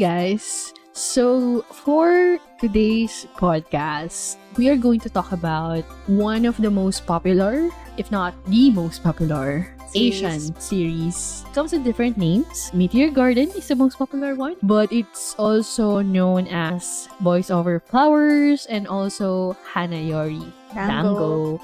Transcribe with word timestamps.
guys. 0.00 0.72
So, 0.96 1.62
for 1.84 2.40
today's 2.58 3.28
podcast, 3.36 4.40
we 4.56 4.72
are 4.72 4.80
going 4.80 4.98
to 5.04 5.12
talk 5.12 5.30
about 5.30 5.84
one 6.08 6.48
of 6.48 6.56
the 6.56 6.72
most 6.72 7.06
popular, 7.06 7.68
if 8.00 8.10
not 8.10 8.34
the 8.48 8.72
most 8.72 9.04
popular, 9.04 9.68
Series. 9.90 10.22
Asian 10.22 10.40
series. 10.60 11.44
Comes 11.52 11.72
with 11.72 11.84
different 11.84 12.16
names. 12.16 12.70
Meteor 12.72 13.10
Garden 13.10 13.50
is 13.58 13.66
the 13.68 13.74
most 13.74 13.98
popular 13.98 14.34
one, 14.34 14.56
but 14.62 14.90
it's 14.92 15.34
also 15.34 16.00
known 16.00 16.46
as 16.46 17.08
Boys 17.20 17.50
Over 17.50 17.80
Flowers 17.80 18.66
and 18.66 18.86
also 18.86 19.56
Hanayori 19.66 20.46
Dango. 20.74 21.58
Dango. 21.58 21.60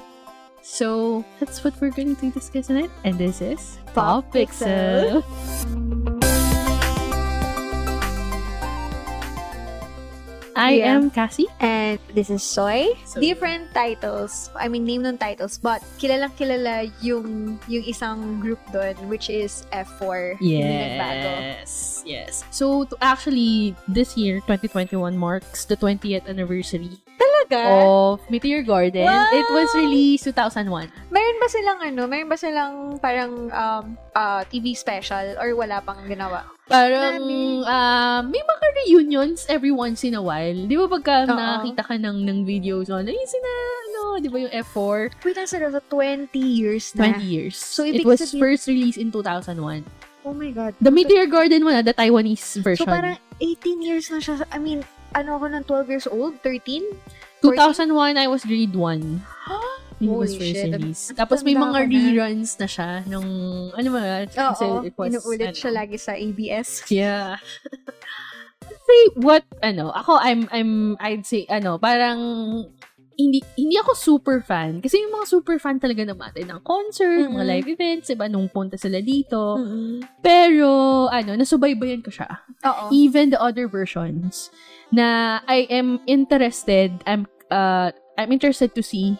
So, 0.61 1.23
that's 1.39 1.63
what 1.63 1.79
we're 1.79 1.95
going 1.95 2.15
to 2.19 2.31
discuss 2.31 2.67
tonight. 2.67 2.91
And 3.03 3.17
this 3.17 3.39
is 3.39 3.79
Pop 3.95 4.27
Pop 4.27 4.35
Pixel. 4.35 5.23
I 10.57 10.81
Yeah. 10.81 10.97
am 10.97 11.13
Cassie. 11.13 11.45
And 11.61 12.01
this 12.13 12.29
is 12.29 12.41
Soy. 12.41 12.89
So- 13.05 13.21
Different 13.21 13.69
titles. 13.73 14.49
I 14.57 14.67
mean, 14.67 14.83
name 14.83 15.05
ng 15.05 15.17
titles. 15.17 15.57
But 15.57 15.85
kilalang 16.01 16.33
kilala 16.33 16.89
yung, 17.01 17.59
yung 17.69 17.85
isang 17.85 18.41
group 18.41 18.59
doon, 18.73 18.97
which 19.05 19.29
is 19.29 19.63
F4. 19.69 20.37
Hindi 20.41 20.65
nagbago. 20.65 21.29
Yes, 21.61 22.01
yes. 22.05 22.31
So, 22.49 22.85
to 22.85 22.97
actually, 23.01 23.75
this 23.87 24.17
year, 24.17 24.41
2021 24.49 24.97
marks 25.13 25.65
the 25.65 25.77
20th 25.77 26.25
anniversary 26.27 26.97
Talaga? 27.17 27.61
of 27.85 28.19
Meteor 28.29 28.63
Garden. 28.63 29.05
Wow! 29.05 29.29
It 29.31 29.47
was 29.51 29.69
released 29.75 30.25
2001. 30.25 30.91
Meron 31.11 31.26
ba 31.39 31.47
silang 31.49 31.79
ano? 31.81 32.01
Meron 32.05 32.29
ba 32.29 32.37
silang 32.37 32.75
parang 32.99 33.31
um, 33.49 33.83
uh, 34.13 34.41
TV 34.47 34.73
special 34.77 35.37
or 35.37 35.53
wala 35.57 35.81
pang 35.81 36.01
ginawa? 36.05 36.45
Parang, 36.67 37.23
ah, 37.63 38.19
may 38.27 38.43
mga 38.43 38.65
reunions 38.83 39.47
every 39.47 39.71
once 39.71 40.03
in 40.03 40.13
a 40.15 40.21
while. 40.21 40.55
Di 40.67 40.75
ba 40.75 40.85
pagka 40.91 41.23
Oo. 41.23 41.31
nakakita 41.31 41.81
ka 41.87 41.95
ng, 41.95 42.27
ng 42.27 42.39
videos 42.43 42.91
on, 42.91 43.07
ay, 43.07 43.15
sina, 43.23 43.51
ano, 43.87 44.19
di 44.19 44.27
ba 44.27 44.37
yung 44.43 44.51
F4? 44.51 45.15
Wait, 45.23 45.35
nasa 45.39 45.55
sa 45.63 45.81
20 45.87 46.27
years 46.35 46.91
na. 46.91 47.15
20 47.15 47.23
years. 47.23 47.55
So, 47.55 47.87
it 47.87 48.03
ibig 48.03 48.05
was 48.05 48.19
sabihin- 48.19 48.41
first 48.43 48.67
released 48.67 48.99
in 48.99 49.15
2001. 49.15 49.87
Oh 50.27 50.35
my 50.35 50.51
God. 50.51 50.75
The 50.83 50.91
Meteor 50.91 51.31
Garden 51.31 51.63
one, 51.63 51.79
ah, 51.79 51.83
the 51.83 51.95
Taiwanese 51.95 52.59
version. 52.59 52.83
So, 52.83 52.91
parang 52.91 53.15
18 53.39 53.79
years 53.79 54.11
na 54.11 54.19
siya. 54.19 54.43
I 54.51 54.59
mean, 54.59 54.83
ano 55.15 55.39
ako 55.39 55.47
ng 55.55 55.63
12 55.63 55.87
years 55.87 56.07
old? 56.11 56.35
13? 56.43 56.83
2001, 57.39 58.19
I 58.19 58.27
was 58.27 58.43
grade 58.43 58.75
1. 58.75 59.23
Was 59.97 60.37
Holy 60.37 60.53
shit. 60.53 60.69
Ang 60.69 60.93
Tapos 61.17 61.41
may 61.41 61.57
mga 61.57 61.73
ko 61.73 61.81
na. 61.81 61.89
reruns 61.89 62.51
na 62.61 62.67
siya 62.69 63.01
nung, 63.09 63.29
ano 63.73 63.89
ba, 63.89 64.29
Oo, 64.29 64.85
it 64.85 64.93
was, 64.93 65.09
inuulit 65.09 65.49
ano, 65.49 65.57
siya 65.57 65.71
lagi 65.73 65.97
sa 65.97 66.13
ABS. 66.13 66.85
Yeah. 66.93 67.41
say 68.87 69.01
what, 69.17 69.41
ano, 69.65 69.89
ako, 69.89 70.21
I'm, 70.21 70.45
I'm, 70.53 70.95
I'd 71.01 71.25
say, 71.25 71.49
ano, 71.49 71.81
parang, 71.81 72.19
hindi, 73.17 73.41
hindi 73.57 73.75
ako 73.81 73.97
super 73.97 74.37
fan. 74.45 74.77
Kasi 74.85 75.01
yung 75.01 75.17
mga 75.17 75.25
super 75.25 75.57
fan 75.57 75.81
talaga 75.81 76.05
naman 76.05 76.29
ng 76.37 76.61
concert, 76.61 77.25
mga 77.25 77.33
Mm-mm. 77.33 77.49
live 77.49 77.67
events, 77.67 78.13
diba, 78.13 78.29
nung 78.29 78.45
punta 78.53 78.77
sila 78.77 79.01
dito. 79.01 79.57
Mm-mm. 79.57 80.05
Pero, 80.21 80.69
ano, 81.09 81.33
nasubaybayan 81.33 82.05
ko 82.05 82.13
siya. 82.13 82.29
Oo. 82.69 82.93
Even 82.93 83.33
the 83.33 83.41
other 83.41 83.65
versions 83.65 84.53
na 84.93 85.41
I 85.49 85.65
am 85.73 86.05
interested, 86.05 86.93
I'm, 87.09 87.25
uh, 87.49 87.89
I'm 88.17 88.29
interested 88.29 88.77
to 88.77 88.85
see 88.85 89.17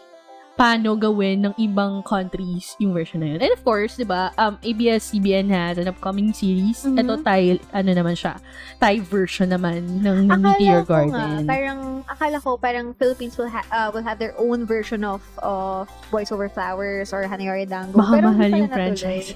paano 0.58 0.98
gawin 0.98 1.46
ng 1.46 1.54
ibang 1.54 2.02
countries 2.02 2.74
yung 2.82 2.90
version 2.90 3.22
na 3.22 3.30
yun. 3.30 3.38
And 3.38 3.54
of 3.54 3.62
course, 3.62 3.94
di 3.94 4.02
ba, 4.02 4.34
um, 4.34 4.58
ABS-CBN 4.58 5.54
has 5.54 5.78
an 5.78 5.86
upcoming 5.86 6.34
series. 6.34 6.82
Mhm. 6.82 6.98
Ito, 6.98 7.22
Thai, 7.22 7.62
ano 7.70 7.90
naman 7.94 8.18
siya, 8.18 8.42
Thai 8.82 8.98
version 8.98 9.54
naman 9.54 10.02
ng, 10.02 10.26
Akala 10.26 10.58
Meteor 10.58 10.82
ko 10.82 10.90
Garden. 10.90 11.14
nga, 11.14 11.26
parang, 11.46 11.80
akala 12.10 12.36
ko 12.42 12.58
parang 12.58 12.90
Philippines 12.98 13.38
will, 13.38 13.46
ha- 13.46 13.70
uh, 13.70 13.88
will 13.94 14.02
have 14.02 14.18
their 14.18 14.34
own 14.34 14.66
version 14.66 15.06
of 15.06 15.22
of 15.38 15.86
Boys 16.10 16.34
Over 16.34 16.50
Flowers 16.50 17.14
or 17.14 17.22
Hanayori 17.22 17.62
Dango. 17.62 17.94
Baka 17.94 18.18
pero 18.18 18.26
mahal 18.34 18.50
yung 18.50 18.72
franchise. 18.74 19.30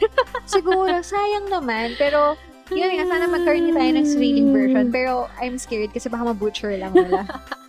Siguro, 0.50 0.91
sayang 1.06 1.47
naman. 1.47 1.94
Pero, 1.94 2.34
yun 2.75 2.99
nga, 2.99 3.06
sana 3.06 3.31
magkaroon 3.31 3.71
tayo 3.71 3.91
ng 3.94 4.06
sariling 4.11 4.50
version. 4.50 4.87
Pero, 4.91 5.31
I'm 5.38 5.55
scared 5.55 5.94
kasi 5.94 6.11
baka 6.11 6.34
ma-butcher 6.34 6.75
lang 6.75 6.91
nila. 6.99 7.31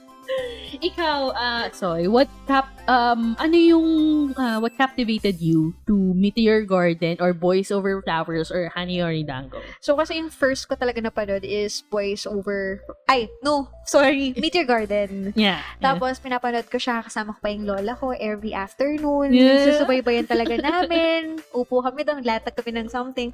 Ikaw, 0.81 1.19
uh, 1.35 1.65
Soy, 1.69 2.07
what 2.09 2.29
cap, 2.47 2.71
um, 2.87 3.35
ano 3.37 3.57
yung, 3.57 3.87
uh, 4.33 4.57
what 4.57 4.73
captivated 4.77 5.37
you 5.37 5.75
to 5.85 5.93
Meteor 6.15 6.65
Garden 6.65 7.17
or 7.19 7.33
Boys 7.33 7.69
Over 7.69 8.01
Flowers 8.01 8.49
or 8.49 8.71
Hanayori 8.73 9.25
Dango? 9.25 9.61
so, 9.81 9.93
kasi 9.93 10.17
yung 10.17 10.29
first 10.29 10.65
ko 10.65 10.73
talaga 10.73 11.03
napanood 11.03 11.45
is 11.45 11.83
Boys 11.91 12.25
Over... 12.25 12.81
Ay, 13.05 13.29
no! 13.45 13.69
Sorry! 13.85 14.33
Meteor 14.43 14.65
Garden. 14.65 15.33
Yeah. 15.35 15.61
Tapos, 15.77 16.17
pinapanood 16.17 16.65
ko 16.71 16.81
siya, 16.81 17.05
kasama 17.05 17.37
ko 17.37 17.39
pa 17.43 17.49
yung 17.53 17.69
lola 17.69 17.93
ko 17.93 18.15
every 18.15 18.55
afternoon. 18.55 19.33
Yeah. 19.33 19.69
Susubaybayan 19.69 20.25
talaga 20.25 20.57
namin. 20.57 21.37
Upo 21.57 21.83
kami 21.85 22.01
doon, 22.01 22.25
latag 22.25 22.57
kami 22.57 22.73
ng 22.81 22.89
something. 22.89 23.29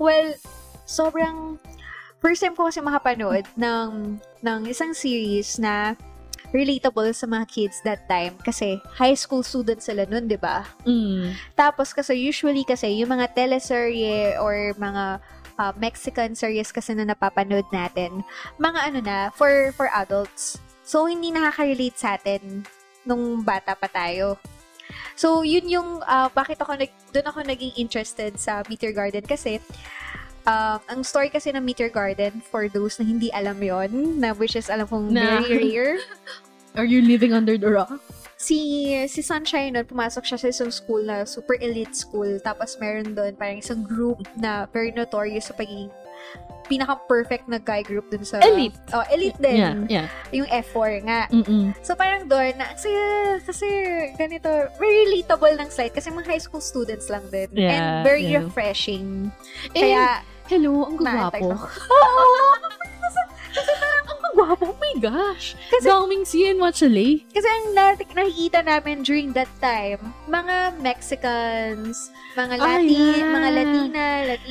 Well, 0.00 0.32
sobrang... 0.88 1.60
First 2.20 2.44
time 2.44 2.52
ko 2.52 2.68
kasi 2.68 2.84
makapanood 2.84 3.48
ng, 3.56 4.20
ng 4.44 4.60
isang 4.68 4.92
series 4.92 5.56
na 5.56 5.96
relatable 6.50 7.10
sa 7.14 7.26
mga 7.30 7.44
kids 7.46 7.78
that 7.86 8.06
time 8.10 8.34
kasi 8.42 8.78
high 8.98 9.14
school 9.14 9.42
students 9.42 9.86
sila 9.86 10.06
nun, 10.06 10.26
di 10.26 10.38
ba? 10.38 10.66
Mm. 10.82 11.34
Tapos 11.54 11.94
kasi 11.94 12.18
usually 12.18 12.66
kasi 12.66 12.90
yung 12.98 13.14
mga 13.14 13.32
teleserye 13.34 14.34
or 14.38 14.74
mga 14.74 15.22
uh, 15.60 15.72
Mexican 15.76 16.32
series 16.32 16.72
kasi 16.72 16.96
na 16.96 17.04
napapanood 17.04 17.68
natin, 17.68 18.24
mga 18.56 18.80
ano 18.88 18.98
na, 19.04 19.18
for, 19.36 19.70
for 19.76 19.92
adults. 19.92 20.56
So, 20.80 21.06
hindi 21.06 21.30
nakaka-relate 21.30 21.98
sa 22.00 22.16
atin 22.16 22.64
nung 23.04 23.44
bata 23.44 23.76
pa 23.76 23.86
tayo. 23.86 24.40
So, 25.14 25.44
yun 25.44 25.68
yung 25.68 26.02
uh, 26.02 26.32
bakit 26.32 26.58
ako 26.58 26.80
nag, 26.80 26.90
doon 27.12 27.28
ako 27.28 27.38
naging 27.44 27.76
interested 27.76 28.34
sa 28.40 28.64
Meteor 28.66 28.96
Garden 28.96 29.22
kasi 29.22 29.60
um, 30.46 30.78
ang 30.88 31.00
story 31.04 31.28
kasi 31.28 31.50
ng 31.52 31.64
Meteor 31.64 31.90
Garden 31.90 32.40
for 32.40 32.68
those 32.68 32.96
na 33.00 33.04
hindi 33.04 33.28
alam 33.32 33.58
yon 33.60 34.20
na 34.20 34.32
which 34.36 34.56
is 34.56 34.70
alam 34.70 34.86
kong 34.86 35.12
Na. 35.12 35.40
very 35.42 35.72
rare 35.74 35.98
Are 36.78 36.86
you 36.86 37.02
living 37.02 37.34
under 37.34 37.58
the 37.58 37.66
rock? 37.66 37.98
si 38.40 38.56
si 39.04 39.20
Sunshine 39.20 39.76
nun, 39.76 39.84
pumasok 39.84 40.24
siya 40.24 40.38
sa 40.40 40.48
isang 40.48 40.72
school 40.72 41.04
na 41.04 41.28
super 41.28 41.60
elite 41.60 41.92
school. 41.92 42.40
Tapos 42.40 42.80
meron 42.80 43.12
doon 43.12 43.36
parang 43.36 43.60
isang 43.60 43.84
group 43.84 44.24
na 44.40 44.64
very 44.72 44.88
notorious 44.96 45.52
sa 45.52 45.54
pagiging 45.54 45.92
pinaka-perfect 46.70 47.44
na 47.44 47.58
guy 47.58 47.82
group 47.82 48.06
dun 48.06 48.22
sa... 48.22 48.38
Elite. 48.38 48.72
Oh, 48.94 49.02
elite 49.10 49.36
din. 49.36 49.58
Yeah, 49.58 49.74
yeah. 49.90 50.06
Yung 50.30 50.46
F4 50.46 51.02
nga. 51.02 51.20
Mm-mm. 51.28 51.74
So 51.82 51.92
parang 51.92 52.24
doon, 52.24 52.54
na, 52.54 52.70
kasi, 52.70 52.88
kasi 53.42 53.66
ganito, 54.14 54.46
very 54.78 55.10
relatable 55.10 55.50
ng 55.58 55.66
slide 55.66 55.90
kasi 55.90 56.06
mga 56.08 56.30
high 56.30 56.38
school 56.38 56.62
students 56.62 57.10
lang 57.10 57.26
din. 57.28 57.50
Yeah, 57.50 57.74
And 57.74 57.84
very 58.06 58.22
yeah. 58.24 58.38
refreshing. 58.38 59.34
And, 59.74 59.76
Kaya, 59.76 60.22
hello, 60.46 60.86
ang 60.86 60.96
naantay 60.96 61.42
gwapo. 61.42 61.58
ko. 61.58 61.66
ang 64.10 64.18
gwapo, 64.32 64.64
oh 64.70 64.76
my 64.78 64.94
gosh. 65.00 65.54
Kasi- 65.68 65.84
Daming 65.84 66.22
CN 66.22 66.58
actually. 66.62 67.26
Kasi 67.30 67.46
ang 67.46 67.64
natik 67.72 68.10
nakikita 68.12 68.62
namin 68.62 69.02
during 69.02 69.30
that 69.34 69.50
time, 69.58 69.98
mga 70.26 70.78
Mexicans, 70.78 72.08
mga 72.32 72.54
Ah, 72.56 72.78
Latin, 72.78 73.18
yeah. 73.18 73.28
mga 73.28 73.48
Latina, 73.52 73.99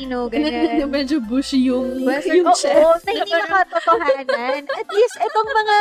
Then, 0.34 0.50
ganyan. 0.50 0.90
medyo 0.90 1.18
bushy 1.22 1.70
yung, 1.70 2.02
Western, 2.02 2.42
yung 2.42 2.50
oo, 2.50 2.58
chest. 2.58 3.06
na 3.06 3.12
hindi 3.14 3.34
nakatotohanan. 3.34 4.62
At 4.66 4.88
least, 4.90 5.16
etong 5.22 5.50
mga, 5.54 5.78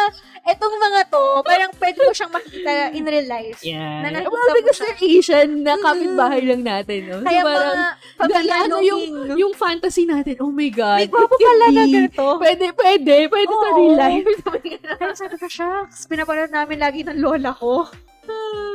etong 0.48 0.76
mga 0.76 1.00
to, 1.08 1.24
parang 1.44 1.72
pwede 1.80 1.98
mo 2.04 2.12
siyang 2.12 2.32
makita 2.32 2.72
in 2.92 3.04
real 3.08 3.28
life. 3.28 3.60
Yeah. 3.64 4.04
Na 4.04 4.08
nakita 4.12 4.32
well, 4.32 4.56
because 4.60 4.78
they're 4.78 5.00
Asian, 5.00 5.48
na 5.64 5.80
kapitbahay 5.80 6.42
lang 6.44 6.62
natin. 6.62 7.00
No? 7.08 7.24
Kaya 7.24 7.40
so, 7.40 7.48
parang, 7.48 7.76
mga 7.76 7.88
pamilya 8.18 8.56
ano 8.68 8.76
yung, 8.84 9.02
yung 9.38 9.52
fantasy 9.56 10.04
natin, 10.04 10.36
oh 10.44 10.52
my 10.52 10.68
God. 10.68 11.06
May 11.06 11.08
can 11.08 11.28
pala 11.28 11.66
na 11.72 11.84
ganito. 11.88 12.26
Pwede, 12.36 12.64
pwede. 12.76 13.16
Pwede 13.32 13.52
sa 13.52 13.68
Oo. 13.72 13.76
real 13.78 13.96
life. 13.96 14.26
Kaya 15.00 15.14
sabi 15.16 15.34
ko, 15.40 15.46
shucks, 15.48 16.04
pinapanood 16.04 16.52
namin 16.52 16.78
lagi 16.78 17.00
ng 17.06 17.18
lola 17.18 17.56
ko. 17.56 17.88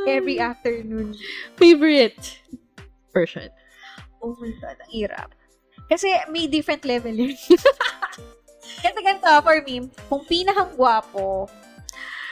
Every 0.10 0.42
afternoon. 0.42 1.16
Favorite 1.56 2.42
version. 3.14 3.50
Oh 4.24 4.36
my 4.40 4.52
God, 4.60 4.78
ang 4.80 4.92
hirap. 4.92 5.30
Kasi 5.88 6.10
may 6.32 6.48
different 6.48 6.84
level 6.84 7.14
yun. 7.14 7.36
Kasi 8.84 8.98
ganito, 9.00 9.30
for 9.44 9.60
me, 9.64 9.88
kung 10.10 10.24
pinakang 10.28 10.74
gwapo, 10.76 11.48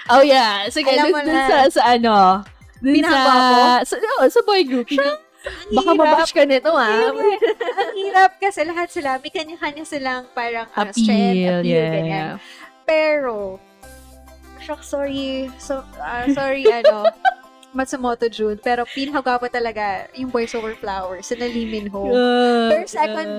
Oh 0.10 0.26
yeah. 0.26 0.66
Sige, 0.68 0.90
Alam 0.92 1.06
dun, 1.08 1.14
mo 1.14 1.20
dun 1.22 1.36
na. 1.36 1.46
sa, 1.46 1.58
sa 1.70 1.82
ano, 1.94 2.42
dun 2.82 3.00
sa, 3.00 3.14
Pinakagwapo? 3.14 3.86
sa, 3.86 3.96
no, 4.02 4.14
sa 4.28 4.42
boy 4.42 4.62
group. 4.66 4.88
ang 4.98 5.74
Baka 5.74 5.90
mabash 5.98 6.34
ka 6.34 6.44
nito, 6.46 6.70
ah. 6.74 7.10
ang 7.10 7.96
hirap 7.98 8.38
kasi 8.38 8.62
lahat 8.62 8.90
sila, 8.94 9.18
may 9.18 9.34
kanya-kanya 9.34 9.86
silang 9.86 10.30
parang 10.38 10.70
uh, 10.74 10.86
Appeal, 10.86 10.98
strength, 11.02 11.38
appeal, 11.38 11.62
yeah. 11.66 11.90
ganyan. 11.90 12.30
Pero, 12.86 13.58
shock, 14.62 14.86
sorry. 14.86 15.50
So, 15.58 15.82
ah, 15.98 16.30
sorry, 16.30 16.66
ano, 16.82 17.10
Matsumoto 17.74 18.28
Jun. 18.28 18.60
Pero 18.60 18.84
pinakagwapo 18.88 19.48
talaga 19.48 20.08
yung 20.16 20.30
Boys 20.30 20.52
Over 20.56 20.76
Flowers 20.76 21.28
sa 21.28 21.36
Lee 21.36 21.68
Min 21.68 21.88
Ho. 21.92 22.12
Uh, 22.12 22.70
Pero 22.72 22.86
second, 22.88 23.30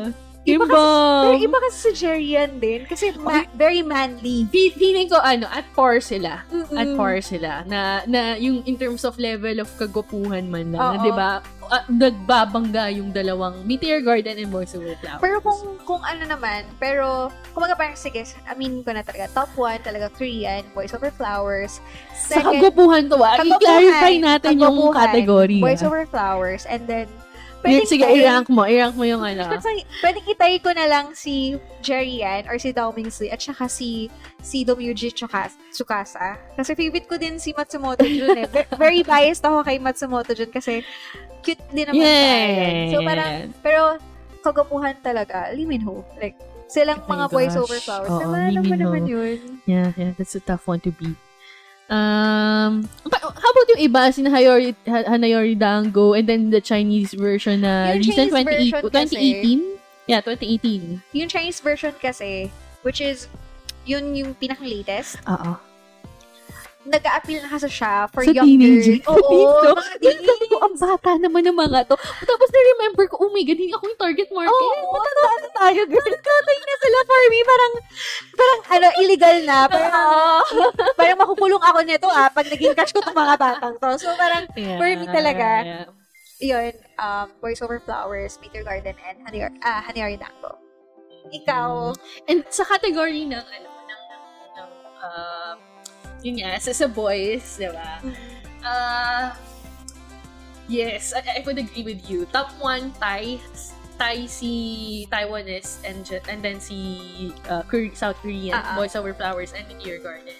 Iba 0.42 0.66
kasi, 0.66 0.82
pero 1.22 1.38
iba 1.38 1.58
kasi 1.62 1.76
si 1.78 1.90
Jerian 2.02 2.58
din. 2.58 2.82
Kasi 2.84 3.14
ma- 3.14 3.46
very 3.54 3.78
manly. 3.80 4.50
Fe- 4.50 4.74
feeling 4.74 5.06
ko 5.06 5.22
ano, 5.22 5.46
at 5.46 5.62
par 5.70 6.02
sila. 6.02 6.42
Mm-mm. 6.50 6.74
At 6.74 6.88
par 6.98 7.22
sila. 7.22 7.62
Na, 7.62 8.02
na 8.10 8.34
yung 8.36 8.66
in 8.66 8.74
terms 8.74 9.06
of 9.06 9.14
level 9.22 9.62
of 9.62 9.70
kagupuhan 9.78 10.50
man 10.50 10.74
lang, 10.74 10.98
di 10.98 11.14
ba? 11.14 11.38
ah, 11.72 11.84
nagbabangga 11.88 12.92
yung 12.92 13.08
dalawang 13.08 13.64
Meteor 13.64 14.04
Garden 14.04 14.36
and 14.36 14.52
Boys 14.52 14.76
Over 14.76 14.92
Flowers. 15.00 15.22
Pero 15.24 15.36
kung 15.40 15.60
kung 15.88 16.02
ano 16.04 16.28
naman, 16.28 16.68
pero 16.76 17.32
kumaga 17.56 17.72
parang 17.72 17.96
sige, 17.96 18.20
aminin 18.44 18.84
ko 18.84 18.92
na 18.92 19.00
talaga, 19.00 19.32
top 19.32 19.48
1 19.56 19.80
talaga 19.80 20.12
Korean, 20.12 20.68
Boys 20.76 20.92
Over 20.92 21.08
Flowers. 21.08 21.80
sa 22.12 22.44
kagupuhan 22.44 23.08
to, 23.08 23.16
ah, 23.24 23.40
i-clarify 23.40 24.20
natin 24.20 24.60
yung 24.60 24.92
category. 24.92 25.64
Boys 25.64 25.80
ah. 25.80 25.88
Over 25.88 26.04
Flowers, 26.04 26.68
and 26.68 26.84
then, 26.84 27.08
Pwede, 27.62 27.86
sige, 27.86 28.02
i-rank 28.04 28.50
mo. 28.50 28.66
I-rank 28.66 28.94
mo 28.94 29.06
yung 29.06 29.22
ano. 29.22 29.46
Pwede 30.02 30.18
itay 30.26 30.58
ko 30.58 30.74
na 30.74 30.84
lang 30.84 31.14
si 31.14 31.54
Jerry 31.78 32.18
Yan 32.18 32.50
or 32.50 32.58
si 32.58 32.74
Dao 32.74 32.90
Mingsley 32.90 33.30
at 33.30 33.38
saka 33.38 33.70
si 33.70 34.10
si 34.38 34.66
Domyuji 34.66 35.14
Tsukasa. 35.14 36.34
Kasi 36.52 36.74
favorite 36.74 37.06
ko 37.06 37.16
din 37.16 37.38
si 37.38 37.54
Matsumoto 37.54 38.02
Jun 38.02 38.34
eh. 38.36 38.50
Ve- 38.50 38.66
Very 38.74 39.00
biased 39.02 39.42
ako 39.42 39.62
kay 39.62 39.78
Matsumoto 39.78 40.34
Jun 40.34 40.50
kasi 40.50 40.82
cute 41.40 41.62
din 41.70 41.86
naman 41.86 42.02
siya. 42.02 42.10
Yeah. 42.10 42.90
So 42.90 42.98
parang, 43.00 43.30
pero 43.62 43.80
kagapuhan 44.42 44.98
talaga, 44.98 45.54
Lee 45.54 45.64
Min 45.64 45.86
Ho. 45.86 46.02
Like, 46.18 46.34
silang 46.66 46.98
Oh 47.06 47.10
mga 47.10 47.26
gosh. 47.30 47.34
over 47.56 47.78
flowers. 47.78 48.10
Oo, 48.10 48.20
Naman, 48.20 48.38
Lee 48.42 48.50
ano 48.50 48.60
Min 48.60 48.70
ba 48.70 48.74
Ho. 48.74 48.82
naman 48.84 49.02
yun? 49.06 49.38
Yeah, 49.64 49.88
yeah, 49.94 50.10
that's 50.18 50.34
a 50.34 50.42
tough 50.42 50.66
one 50.66 50.82
to 50.82 50.90
beat. 50.90 51.14
Um, 51.92 52.88
but 53.04 53.20
how 53.20 53.48
about 53.52 53.68
yung 53.76 53.84
iba, 53.84 54.08
si 54.08 54.24
Hanayori, 54.24 54.72
Ha- 54.88 55.12
Hanayori 55.12 55.52
Dango, 55.52 56.16
and 56.16 56.24
then 56.24 56.48
the 56.48 56.60
Chinese 56.64 57.12
version 57.12 57.60
na 57.60 57.92
Yung 57.92 58.00
recent 58.00 58.32
Chinese 58.32 58.32
20, 58.32 58.48
version 58.48 58.82
kasi- 58.88 59.16
2018? 59.44 59.62
Yeah, 60.08 60.20
2018. 60.24 61.04
Yung 61.12 61.28
Chinese 61.28 61.60
version 61.60 61.92
kasi, 62.00 62.48
which 62.80 63.04
is, 63.04 63.28
yun 63.84 64.16
yung 64.16 64.32
pinaka-latest, 64.34 65.20
Oo. 65.28 65.60
Nag-a-appeal 66.82 67.40
na 67.40 67.50
kasi 67.50 67.70
siya 67.70 68.10
for 68.10 68.26
Sa 68.26 68.34
younger. 68.34 68.42
teenager. 68.42 68.98
Oo, 69.06 69.70
mga. 69.70 70.02
Sabi 70.02 70.44
ko, 70.50 70.56
ang 70.58 70.74
bata 70.74 71.10
naman 71.14 71.46
ng 71.46 71.54
mga 71.54 71.86
to. 71.86 71.94
Tapos 71.98 72.48
na-remember 72.50 73.06
ko, 73.06 73.22
oh 73.22 73.30
my 73.30 73.42
God, 73.42 73.54
hindi 73.54 73.70
ako 73.70 73.84
yung 73.86 74.00
target 74.00 74.28
market. 74.34 74.50
Oo, 74.50 74.90
matanda 74.90 75.32
na 75.38 75.50
tayo, 75.54 75.80
girl. 75.86 76.10
Tatay 76.10 76.56
na 76.58 76.76
sila 76.76 76.98
for 77.06 77.22
me. 77.30 77.38
Parang, 77.42 77.72
parang, 78.34 78.60
ano, 78.68 78.86
illegal 78.98 79.36
na. 79.46 79.58
Parang, 79.70 79.94
parang 80.98 81.18
makukulong 81.22 81.62
ako 81.62 81.78
nito, 81.86 82.08
ah, 82.10 82.28
pag 82.28 82.46
naging 82.50 82.74
crush 82.74 82.90
ko 82.90 82.98
itong 82.98 83.14
mga 83.14 83.36
batang 83.38 83.74
to. 83.78 83.90
So, 84.02 84.10
parang, 84.18 84.44
Yeah, 84.58 84.76
for 84.76 84.88
me 84.90 85.06
talaga. 85.06 85.48
yeah. 85.62 85.86
yun, 86.42 86.74
um, 86.98 87.30
Boys 87.38 87.62
Over 87.62 87.78
Flowers, 87.78 88.42
Meteor 88.42 88.66
Garden, 88.66 88.98
and 88.98 89.22
Honey, 89.22 89.46
ah, 89.62 89.80
Honey 89.86 90.18
Dango. 90.18 90.58
Ikaw, 91.30 91.94
And 92.26 92.42
sa 92.50 92.66
category 92.66 93.22
ng, 93.30 93.38
ano, 93.38 93.68
ng, 93.70 94.02
ng, 94.02 94.22
ng 94.58 94.70
uh, 94.98 95.54
yun 96.22 96.38
nga, 96.40 96.58
sa, 96.58 96.70
sa 96.72 96.86
boys, 96.86 97.58
di 97.58 97.68
ba? 97.68 97.98
Uh, 98.62 99.34
yes, 100.70 101.12
I, 101.12 101.38
I 101.38 101.42
would 101.44 101.58
agree 101.58 101.82
with 101.82 102.06
you. 102.08 102.26
Top 102.30 102.54
one, 102.62 102.94
Thai. 102.98 103.38
Thai 103.98 104.26
si 104.26 105.06
Taiwanese 105.12 105.78
and 105.84 106.02
and 106.26 106.40
then 106.42 106.58
si 106.58 107.30
uh, 107.46 107.62
South 107.94 108.16
Korean, 108.22 108.56
ah. 108.56 108.74
Boys 108.74 108.96
Over 108.96 109.12
Flowers 109.14 109.52
and 109.52 109.66
Meteor 109.68 109.98
Garden. 110.00 110.34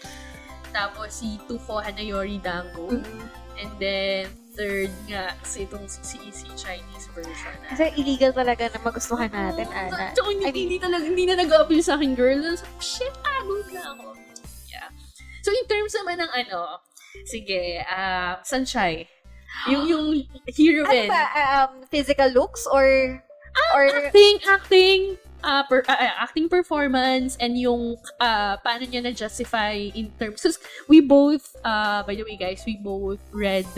Tapos 0.73 1.21
si 1.21 1.37
Tufo 1.47 1.79
Hanayori 1.79 2.41
Dango. 2.43 3.03
And 3.61 3.71
then, 3.79 4.27
third 4.57 4.91
nga, 5.07 5.37
si 5.45 5.69
itong 5.69 5.85
si, 5.87 6.19
si, 6.33 6.49
Chinese 6.57 7.07
version. 7.15 7.53
na- 7.63 7.71
Kasi 7.77 7.93
illegal 7.95 8.33
talaga 8.33 8.67
na 8.73 8.79
magustuhan 8.81 9.31
natin, 9.31 9.69
Oo, 9.69 9.77
Ana. 9.93 10.11
Tsaka 10.17 10.29
hindi, 10.33 10.45
I 10.45 10.51
mean- 10.51 10.61
hindi 10.67 10.79
talaga, 10.81 11.05
hindi 11.05 11.25
na 11.29 11.35
nag-appeal 11.39 11.83
sa 11.85 11.95
akin, 11.95 12.17
girl. 12.17 12.41
So, 12.57 12.67
shit, 12.81 13.15
pagod 13.23 13.69
na 13.71 13.83
ako. 13.95 14.07
So, 15.43 15.51
in 15.51 15.67
terms 15.67 15.93
naman 15.99 16.23
ng 16.23 16.31
ano, 16.47 16.79
sige, 17.27 17.83
ah, 17.85 18.39
Sunshine. 18.43 19.07
Yung, 19.69 19.85
yung 19.85 20.07
Ano 20.25 20.49
heroine. 20.49 21.11
ba, 21.13 21.23
um, 21.69 21.85
physical 21.93 22.31
looks 22.33 22.65
or, 22.67 23.21
or, 23.77 23.85
Acting, 23.85 24.41
acting, 24.49 25.01
ah, 25.45 25.61
per, 25.69 25.85
ah, 25.93 25.99
ah, 26.01 26.15
acting 26.25 26.49
performance, 26.49 27.37
and 27.37 27.61
yung 27.61 28.01
ah, 28.17 28.57
paano 28.65 28.89
niya 28.89 29.05
na-justify 29.05 29.93
in 29.93 30.09
terms, 30.17 30.41
'cause 30.41 30.57
we 30.89 31.05
both, 31.05 31.53
uh, 31.67 32.01
by 32.07 32.17
the 32.17 32.25
way 32.25 32.39
guys, 32.41 32.65
we 32.65 32.81
both 32.81 33.21
read 33.35 33.69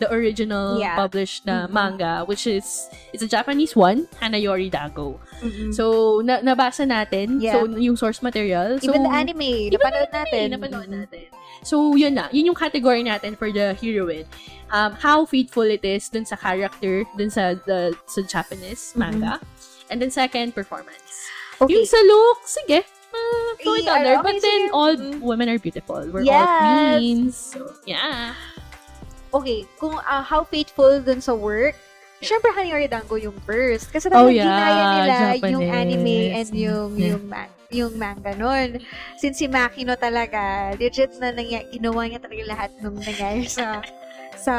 the 0.00 0.08
original 0.08 0.80
Yeah. 0.80 0.96
published 0.96 1.44
na 1.44 1.68
Mhm. 1.68 1.70
manga, 1.70 2.14
which 2.24 2.48
is, 2.48 2.88
it's 3.12 3.22
a 3.22 3.28
Japanese 3.28 3.76
one, 3.76 4.08
Hanayori 4.18 4.72
Dago. 4.72 5.20
Mm-mm. 5.44 5.70
So, 5.70 6.18
na 6.24 6.40
nabasa 6.40 6.88
natin. 6.88 7.38
Yeah. 7.38 7.60
So, 7.60 7.68
yung 7.76 7.94
source 7.94 8.24
material. 8.24 8.80
So, 8.80 8.88
even 8.88 9.04
the 9.04 9.12
anime, 9.12 9.68
napanood 9.70 10.10
natin. 10.10 10.56
Napanood 10.56 10.88
natin. 10.88 11.28
So, 11.62 11.92
yun 11.94 12.16
na. 12.16 12.32
Yun 12.32 12.50
yung 12.50 12.58
category 12.58 13.04
natin 13.04 13.36
for 13.36 13.52
the 13.52 13.76
heroine. 13.76 14.24
Um, 14.72 14.96
how 14.96 15.28
faithful 15.28 15.66
it 15.66 15.84
is 15.84 16.08
dun 16.08 16.24
sa 16.24 16.38
character, 16.38 17.04
dun 17.18 17.28
sa, 17.28 17.52
the, 17.68 17.92
sa 18.08 18.24
Japanese 18.24 18.96
manga. 18.96 19.36
And 19.90 20.00
then 20.00 20.08
second, 20.08 20.54
performance. 20.54 21.28
Okay. 21.60 21.74
Yung 21.76 21.84
sa 21.84 22.00
look, 22.00 22.38
sige. 22.48 22.80
Uh, 23.10 23.52
Eh, 23.58 23.82
out 23.90 24.00
there. 24.06 24.16
ano, 24.16 24.22
But 24.22 24.38
then, 24.40 24.70
all 24.70 24.94
Mm. 24.94 25.18
women 25.20 25.50
are 25.50 25.58
beautiful. 25.58 25.98
We're 26.08 26.22
Yes. 26.22 26.46
all 26.46 26.96
queens. 26.96 27.34
So, 27.52 27.60
yeah. 27.84 28.38
Okay, 29.30 29.66
kung 29.76 29.96
ah, 29.98 30.20
how 30.20 30.42
faithful 30.42 30.98
dun 30.98 31.18
sa 31.18 31.32
work, 31.32 31.74
syempre 32.20 32.50
Honey 32.50 32.70
or 32.70 32.82
Dango 32.84 33.16
yung 33.16 33.36
first. 33.42 33.88
Kasi 33.88 34.08
Oh, 34.08 34.26
talagang 34.26 34.36
yeah, 34.36 34.44
ginaya 34.44 34.84
nila 34.92 35.16
yung 35.48 35.64
Japanese. 35.64 35.80
anime 35.80 36.16
and 36.34 36.50
yung 36.52 36.90
Yeah. 36.92 37.08
yung 37.08 37.24
man, 37.26 37.48
yung 37.70 37.92
manga 37.96 38.32
nun. 38.34 38.68
Since 39.16 39.38
si 39.38 39.46
Makino 39.46 39.94
talaga, 39.94 40.74
legit 40.74 41.16
na 41.16 41.30
nangy- 41.30 41.70
ginawa 41.70 42.04
niya 42.04 42.20
talaga 42.20 42.42
lahat 42.46 42.70
ng 42.78 42.94
nangyari 42.96 43.46
sa 43.46 43.80
sa 44.36 44.54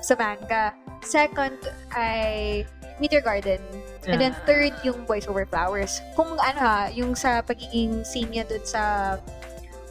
sa 0.00 0.14
manga. 0.14 0.72
Second 1.00 1.56
ay 1.92 2.64
Meteor 2.98 3.22
Garden. 3.22 3.60
And 4.04 4.18
then 4.18 4.32
Yeah. 4.32 4.44
third, 4.44 4.72
yung 4.82 5.04
Voice 5.04 5.24
Over 5.24 5.44
Flowers. 5.44 6.00
Kung 6.12 6.34
ano 6.34 6.58
ha, 6.58 6.88
yung 6.90 7.12
sa 7.14 7.40
pagiging 7.40 8.02
scene 8.02 8.28
niya 8.28 8.44
dun 8.44 8.60
sa 8.60 9.16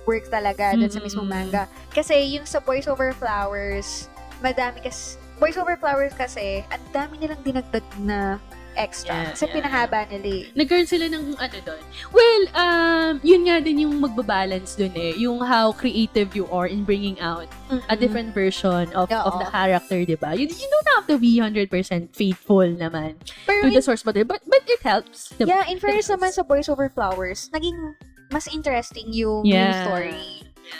work 0.07 0.28
talaga, 0.30 0.75
dun 0.75 0.88
sa 0.88 1.00
Mm-mm. 1.00 1.07
mismong 1.07 1.30
manga. 1.30 1.63
Kasi 1.92 2.38
yung 2.38 2.46
sa 2.46 2.60
Voice 2.63 2.88
Over 2.88 3.12
Flowers, 3.16 4.07
madami 4.40 4.84
kasi, 4.84 5.19
Voice 5.40 5.56
Over 5.56 5.80
Flowers 5.80 6.13
kasi, 6.16 6.63
ang 6.68 6.84
dami 6.92 7.19
nilang 7.19 7.40
dinagdag 7.44 7.86
na 8.04 8.40
extra. 8.80 9.12
Yeah, 9.12 9.30
kasi 9.34 9.46
yeah. 9.48 9.56
pinahaba 9.60 10.00
nila 10.08 10.29
eh. 10.29 10.44
Nagkaroon 10.56 10.88
sila 10.88 11.06
ng 11.12 11.24
ano 11.36 11.58
doon. 11.68 11.84
Well, 12.15 12.44
um, 12.56 13.13
yun 13.22 13.41
nga 13.48 13.60
din 13.60 13.84
yung 13.84 14.00
magbabalance 14.00 14.79
doon 14.79 14.94
eh. 14.96 15.12
Yung 15.20 15.44
how 15.44 15.75
creative 15.75 16.32
you 16.32 16.48
are 16.48 16.68
in 16.68 16.88
bringing 16.88 17.20
out 17.20 17.51
a 17.91 17.96
different 18.00 18.32
version 18.32 18.88
of 18.96 19.12
of 19.12 19.34
Oo. 19.36 19.39
the 19.44 19.50
character, 19.51 20.00
di 20.08 20.15
ba? 20.15 20.32
You, 20.32 20.48
you 20.48 20.70
don't 20.70 20.89
have 20.96 21.06
to 21.12 21.18
be 21.20 21.38
100% 21.39 21.70
faithful 22.15 22.65
naman 22.65 23.20
Pero 23.44 23.68
to 23.68 23.70
in, 23.70 23.75
the 23.75 23.84
source 23.84 24.08
material. 24.08 24.32
But, 24.32 24.48
but 24.48 24.63
it 24.65 24.82
helps. 24.82 25.36
yeah, 25.41 25.68
in 25.68 25.77
fairness 25.77 26.10
naman 26.10 26.32
sa 26.32 26.41
Voice 26.48 26.70
Over 26.70 26.88
Flowers, 26.89 27.51
naging 27.51 28.00
mas 28.29 28.45
interesting 28.50 29.09
yung, 29.12 29.45
Yeah. 29.45 29.74
yung 29.74 29.77
story. 29.86 30.25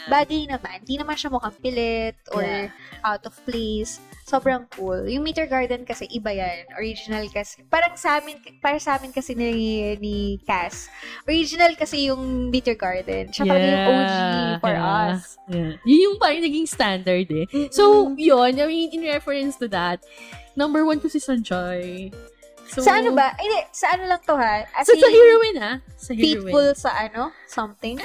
Bagay 0.06 0.46
naman. 0.46 0.86
Di 0.86 0.94
naman 0.94 1.18
siya 1.18 1.34
mukhang 1.34 1.58
pilit 1.58 2.14
or 2.30 2.46
Yeah. 2.46 2.70
out 3.02 3.26
of 3.26 3.34
place. 3.42 3.98
Sobrang 4.22 4.70
cool. 4.78 5.02
Yung 5.10 5.26
Meteor 5.26 5.50
Garden 5.50 5.82
kasi 5.82 6.06
iba 6.14 6.30
yan. 6.30 6.62
Original 6.78 7.26
kasi. 7.26 7.66
Parang 7.66 7.98
sa 7.98 8.22
amin, 8.22 8.38
para 8.62 8.78
sa 8.78 8.94
amin 8.94 9.10
kasi 9.10 9.34
ni, 9.34 9.50
ni 9.98 10.38
Cass. 10.46 10.86
Original 11.26 11.74
kasi 11.74 12.06
yung 12.06 12.54
Meteor 12.54 12.78
Garden. 12.78 13.34
Siya 13.34 13.42
talaga 13.42 13.66
yung 13.66 13.86
OG 13.90 14.14
for 14.62 14.74
yeah, 14.78 14.86
us. 15.10 15.20
Yeah. 15.50 15.72
Yun 15.82 16.00
yung 16.06 16.16
parang 16.22 16.42
naging 16.46 16.68
standard 16.70 17.26
eh. 17.26 17.46
So, 17.74 18.14
yun. 18.14 18.62
I 18.62 18.64
mean, 18.70 18.94
in 18.94 19.02
reference 19.10 19.58
to 19.58 19.66
that, 19.74 20.06
number 20.54 20.86
one 20.86 21.02
ko 21.02 21.10
si 21.10 21.18
Sanjay. 21.18 22.14
So, 22.70 22.86
sa 22.86 23.02
ano 23.02 23.10
ba? 23.10 23.34
Hindi, 23.34 23.66
sa 23.74 23.98
ano 23.98 24.06
lang 24.06 24.22
to 24.22 24.38
ha? 24.38 24.62
As 24.70 24.86
Sa, 24.86 24.94
in, 24.94 25.02
sa 25.02 25.08
heroine 25.10 25.58
ah. 25.58 25.76
Sa 25.98 26.14
heroine. 26.14 26.22
faithful 26.22 26.66
sa 26.78 26.90
ano? 26.94 27.34
Something? 27.44 27.98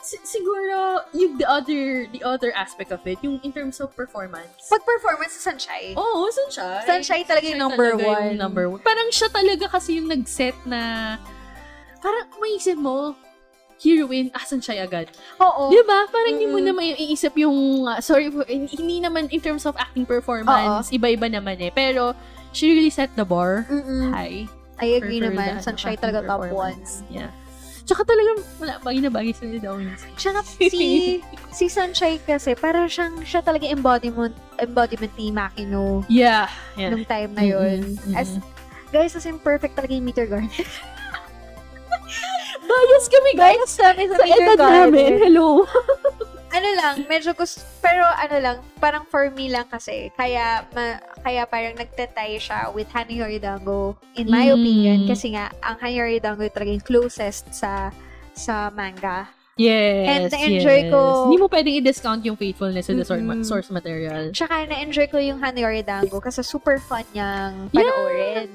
Si- 0.00 0.22
siguro, 0.24 1.04
yung 1.12 1.36
the 1.36 1.44
other, 1.44 2.08
the 2.08 2.24
other 2.24 2.48
aspect 2.54 2.88
of 2.90 3.04
it, 3.04 3.20
yung 3.20 3.36
in 3.42 3.52
terms 3.52 3.76
of 3.76 3.92
performance. 3.92 4.56
Pag-performance 4.70 5.36
sa 5.36 5.52
Sunshine. 5.52 5.92
Oo, 5.94 6.24
oh, 6.24 6.30
Sunshine. 6.30 6.86
Sunshine 6.86 7.24
talaga 7.24 7.44
yung 7.44 7.60
number 7.60 7.92
talaga 7.92 8.08
one. 8.08 8.24
yung 8.32 8.40
number 8.40 8.64
one. 8.70 8.80
Parang 8.80 9.10
siya 9.10 9.28
talaga 9.28 9.68
kasi 9.68 10.00
yung 10.00 10.08
nag-set 10.08 10.56
na, 10.64 10.80
parang 11.98 12.30
maisip 12.38 12.78
mo, 12.78 13.12
heroine, 13.76 14.32
asan 14.32 14.62
siya 14.62 14.86
agad? 14.86 15.12
Oo. 15.36 15.68
Di 15.68 15.82
ba? 15.84 16.08
Parang 16.08 16.32
hindi 16.32 16.48
mo 16.48 16.56
Mm. 16.56 16.64
na 16.64 16.72
maiisip 16.72 17.36
yung, 17.36 17.84
uh, 17.84 18.00
sorry, 18.00 18.32
hindi 18.48 19.02
naman 19.02 19.28
in 19.28 19.42
terms 19.42 19.66
of 19.66 19.76
acting 19.76 20.08
performance, 20.08 20.88
iba-iba 20.88 21.28
naman 21.28 21.60
eh. 21.60 21.68
Pero, 21.68 22.16
she 22.56 22.72
really 22.72 22.88
set 22.88 23.12
the 23.12 23.22
bar 23.22 23.68
Mm-mm. 23.68 24.08
high. 24.10 24.48
I 24.80 24.96
agree 24.96 25.20
for- 25.20 25.28
for 25.28 25.36
naman. 25.36 25.60
Sunshine 25.60 26.00
talaga 26.00 26.24
top 26.24 26.48
one. 26.48 26.80
Yeah. 27.08 27.28
Tsaka 27.86 28.02
talagang, 28.02 28.42
wala, 28.58 28.72
bagay 28.82 28.98
na 28.98 29.12
bagay 29.12 29.30
sa 29.30 29.46
daw. 29.46 29.78
Tsaka 30.18 30.42
si, 30.58 31.22
si 31.52 31.64
Sunshine 31.70 32.18
kasi, 32.18 32.58
para 32.58 32.82
siyang, 32.90 33.22
siya 33.22 33.40
talaga 33.40 33.62
embodiment, 33.68 34.34
embodiment 34.58 35.12
ni 35.14 35.30
Makino 35.30 36.02
Yeah. 36.10 36.50
yeah. 36.74 36.90
nung 36.90 37.06
time 37.06 37.30
na 37.36 37.44
yun. 37.46 37.94
Mm-mm. 37.94 38.16
As, 38.16 38.40
Guys, 38.90 39.14
as 39.14 39.26
in 39.26 39.36
perfect 39.38 39.74
talaga 39.76 39.92
yung 39.92 40.06
meter 40.06 40.26
garden. 40.26 40.50
Bias 42.66 43.06
kami, 43.06 43.30
guys. 43.38 43.58
Guys, 43.58 43.74
kami 43.76 44.02
sa 44.06 44.16
Sa 44.16 44.24
meter 44.26 44.46
edad 44.54 44.58
namin. 44.58 45.10
Hello. 45.22 45.62
ano 46.50 46.68
lang, 46.78 46.94
medyo 47.06 47.34
gusto, 47.34 47.60
pero 47.82 48.02
ano 48.02 48.36
lang, 48.38 48.56
parang 48.78 49.04
for 49.06 49.28
me 49.34 49.50
lang 49.50 49.66
kasi, 49.68 50.10
kaya, 50.14 50.64
ma, 50.72 50.96
kaya 51.20 51.44
parang 51.44 51.74
nagtatay 51.74 52.38
siya 52.38 52.70
with 52.70 52.88
Honey 52.90 53.18
Horidango, 53.18 53.98
in 54.14 54.30
my 54.30 54.48
Mm. 54.48 54.54
opinion, 54.54 54.98
kasi 55.06 55.34
nga, 55.34 55.50
ang 55.60 55.76
Honey 55.82 55.98
Horidango 55.98 56.46
talaga 56.48 56.70
yung 56.70 56.86
closest 56.86 57.50
sa 57.52 57.90
sa 58.36 58.68
manga. 58.70 59.35
Yes, 59.56 60.04
And 60.04 60.22
na-enjoy 60.28 60.78
yes. 60.84 60.92
ko- 60.92 61.24
Hindi 61.26 61.36
mo 61.40 61.48
pwedeng 61.48 61.74
i-discount 61.80 62.20
yung 62.22 62.36
faithfulness 62.36 62.86
to 62.86 62.94
the 62.94 63.04
source, 63.04 63.24
Mm-mm. 63.24 63.40
source 63.40 63.68
material. 63.70 64.28
Tsaka 64.28 64.68
na-enjoy 64.68 65.08
ko 65.08 65.16
yung 65.16 65.40
Honey 65.40 65.64
Horidango 65.64 66.20
kasi 66.20 66.44
super 66.44 66.76
fun 66.76 67.08
niyang 67.10 67.72
panoorin. 67.72 68.52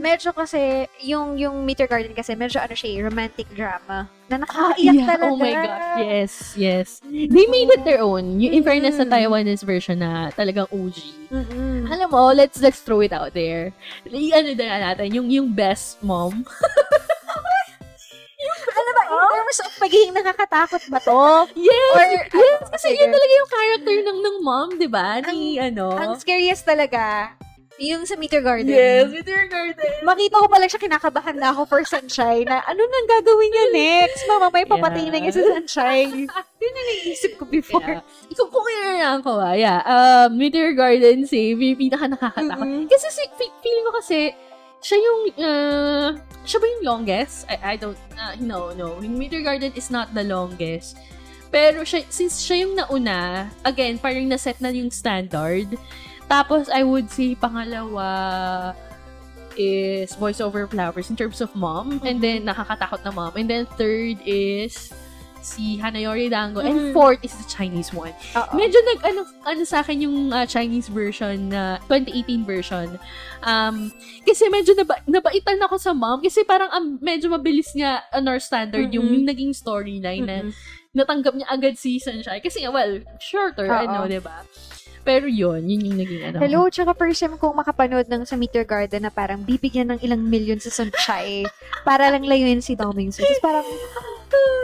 Medyo 0.00 0.34
kasi, 0.34 0.90
yung 1.04 1.38
yung 1.38 1.62
Meteor 1.62 1.86
Garden 1.86 2.10
kasi, 2.10 2.34
medyo 2.34 2.58
ano 2.58 2.74
siya, 2.74 2.88
eh, 2.88 2.98
romantic 2.98 3.46
drama. 3.54 4.10
Na 4.26 4.42
nakakaiyak 4.42 4.90
Yeah, 4.90 5.06
talaga. 5.06 5.22
Oh 5.24 5.36
my 5.36 5.52
gosh, 5.52 5.98
yes, 6.00 6.32
yes. 6.56 6.88
They 7.04 7.46
made 7.46 7.70
it 7.70 7.84
their 7.84 8.02
own. 8.02 8.42
Yung 8.42 8.50
in 8.52 8.62
fairness 8.64 8.96
sa 8.96 9.04
Mm. 9.04 9.12
Taiwanese 9.12 9.62
version 9.62 9.98
na 9.98 10.32
talagang 10.32 10.66
OG. 10.66 10.98
Mm-mm. 11.30 11.86
Alam 11.86 12.08
mo, 12.10 12.32
let's 12.32 12.58
let's 12.58 12.82
throw 12.82 12.98
it 13.00 13.12
out 13.12 13.30
there. 13.30 13.70
Ano 14.04 14.50
na 14.50 14.90
natin, 14.90 15.14
yung 15.14 15.30
yung 15.30 15.48
best 15.48 16.02
mom. 16.02 16.42
Ba, 19.50 19.58
terms 19.58 19.66
of 19.66 19.82
pagiging 19.82 20.14
nakakatakot 20.14 20.82
ba 20.94 20.98
to? 21.02 21.50
Yes! 21.58 21.90
Or, 21.98 22.06
yes! 22.06 22.30
ano, 22.30 22.70
Kasi 22.70 22.86
sige. 22.94 23.02
yun 23.02 23.10
talaga 23.10 23.34
yung 23.34 23.50
character 23.50 23.96
ng 23.98 24.18
ng 24.22 24.36
mom, 24.46 24.68
di 24.78 24.86
ba? 24.86 25.18
Ni, 25.26 25.58
ano? 25.58 25.90
Ang 25.90 26.14
scariest 26.22 26.62
talaga, 26.62 27.34
yung 27.82 28.06
sa 28.06 28.14
Meteor 28.14 28.46
Garden. 28.46 29.10
with 29.10 29.26
your 29.26 29.50
garden. 29.50 29.90
Makita 30.06 30.38
ko 30.38 30.46
pala 30.46 30.70
siya, 30.70 30.78
kinakabahan 30.78 31.34
na 31.34 31.50
ako 31.50 31.66
for 31.66 31.82
Sunshine, 31.82 32.46
na 32.46 32.62
ano 32.62 32.78
nang 32.78 33.06
gagawin 33.10 33.50
niya 33.50 33.66
next? 33.74 34.22
Mama, 34.30 34.54
may 34.54 34.68
papatayin 34.70 35.10
na 35.10 35.18
niya 35.18 35.34
sa 35.34 35.42
Sunshine. 35.42 36.30
Yun 36.62 36.70
yung 36.70 36.86
naisip 36.86 37.34
ko 37.34 37.42
before. 37.50 37.82
Yeah. 37.82 38.06
Kung 38.38 38.54
kung 38.54 38.66
lang 39.02 39.18
ko 39.26 39.34
ah, 39.42 39.58
yeah. 39.58 39.82
Um, 39.82 40.38
Meteor 40.38 40.78
Garden 40.78 41.26
save, 41.26 41.58
yung 41.58 41.80
pinaka 41.80 42.06
nakakatakot. 42.06 42.70
Mm-mm. 42.70 42.86
Kasi 42.86 43.06
si, 43.10 43.22
fe- 43.34 43.56
feeling 43.64 43.84
ko 43.90 43.92
kasi, 43.98 44.30
siya 44.80 44.98
yung, 44.98 45.20
uh, 45.36 46.08
siya 46.44 46.58
ba 46.58 46.66
yung 46.66 46.84
longest? 46.84 47.44
I, 47.48 47.56
I 47.62 47.74
don't, 47.76 48.00
uh, 48.16 48.34
no, 48.40 48.72
no. 48.72 49.00
Yung 49.00 49.16
Meteor 49.16 49.44
Garden 49.44 49.72
is 49.76 49.92
not 49.92 50.12
the 50.16 50.24
longest. 50.24 50.96
Pero 51.50 51.82
siya, 51.82 52.06
since 52.08 52.40
siya 52.40 52.66
yung 52.66 52.74
nauna, 52.78 53.50
again, 53.66 53.98
parang 53.98 54.26
naset 54.26 54.58
na 54.62 54.70
yung 54.70 54.90
standard. 54.90 55.76
Tapos, 56.30 56.70
I 56.70 56.86
would 56.86 57.10
say, 57.10 57.34
pangalawa 57.34 58.74
is 59.58 60.14
Voice 60.14 60.40
Over 60.40 60.70
Flowers 60.70 61.10
in 61.10 61.18
terms 61.18 61.42
of 61.42 61.50
mom. 61.58 61.98
And 62.06 62.22
then, 62.22 62.46
nakakatakot 62.46 63.02
na 63.02 63.10
mom. 63.10 63.34
And 63.34 63.50
then, 63.50 63.66
third 63.74 64.22
is 64.22 64.94
si 65.40 65.76
Hanayori 65.76 66.28
Dango. 66.28 66.60
And 66.60 66.90
Mm. 66.90 66.92
fourth 66.92 67.20
is 67.20 67.32
the 67.32 67.44
Chinese 67.44 67.90
one. 67.90 68.12
Oo. 68.34 68.52
Medyo 68.52 68.78
nag, 68.84 68.98
ano, 69.02 69.20
ano 69.44 69.62
sa 69.64 69.80
akin 69.80 70.04
yung 70.04 70.16
uh, 70.30 70.44
Chinese 70.44 70.88
version 70.88 71.48
na 71.48 71.80
2018 71.88 72.44
version. 72.44 72.88
Um, 73.40 73.88
kasi 74.22 74.46
medyo 74.48 74.76
naba, 74.76 75.00
nabaitan 75.04 75.60
ako 75.60 75.76
sa 75.76 75.92
mom 75.92 76.20
kasi 76.20 76.44
parang 76.44 76.68
um, 76.70 77.00
medyo 77.00 77.28
mabilis 77.28 77.72
niya 77.72 78.04
on 78.12 78.28
our 78.28 78.38
standard 78.38 78.92
yung, 78.92 79.08
Mhm. 79.08 79.14
yung 79.16 79.26
naging 79.26 79.52
storyline 79.52 80.24
na 80.24 80.36
Mm-mm. 80.44 80.52
natanggap 80.92 81.32
niya 81.34 81.48
agad 81.48 81.74
si 81.76 81.96
Sunshine. 81.96 82.40
Kasi, 82.40 82.66
well, 82.68 83.00
shorter, 83.18 83.64
Oo. 83.68 83.84
ano, 83.86 84.04
di 84.06 84.20
ba? 84.20 84.44
Pero 85.00 85.24
yun, 85.24 85.64
yun 85.64 85.80
yung 85.88 85.96
naging 85.96 86.22
ano. 86.28 86.36
Hello, 86.44 86.68
tsaka 86.68 86.92
first 86.92 87.24
time 87.24 87.40
kong 87.40 87.56
makapanood 87.56 88.04
ng 88.04 88.28
sa 88.28 88.36
Meteor 88.36 88.68
Garden 88.68 89.08
na 89.08 89.12
parang 89.12 89.40
bibigyan 89.40 89.88
ng 89.96 89.98
ilang 90.04 90.20
milyon 90.20 90.60
sa 90.60 90.68
Sunshine 90.68 91.48
para 91.88 92.12
lang 92.12 92.20
layuin 92.20 92.60
si 92.60 92.76
So, 92.76 92.84
Tapos 92.84 93.40
parang, 93.40 93.64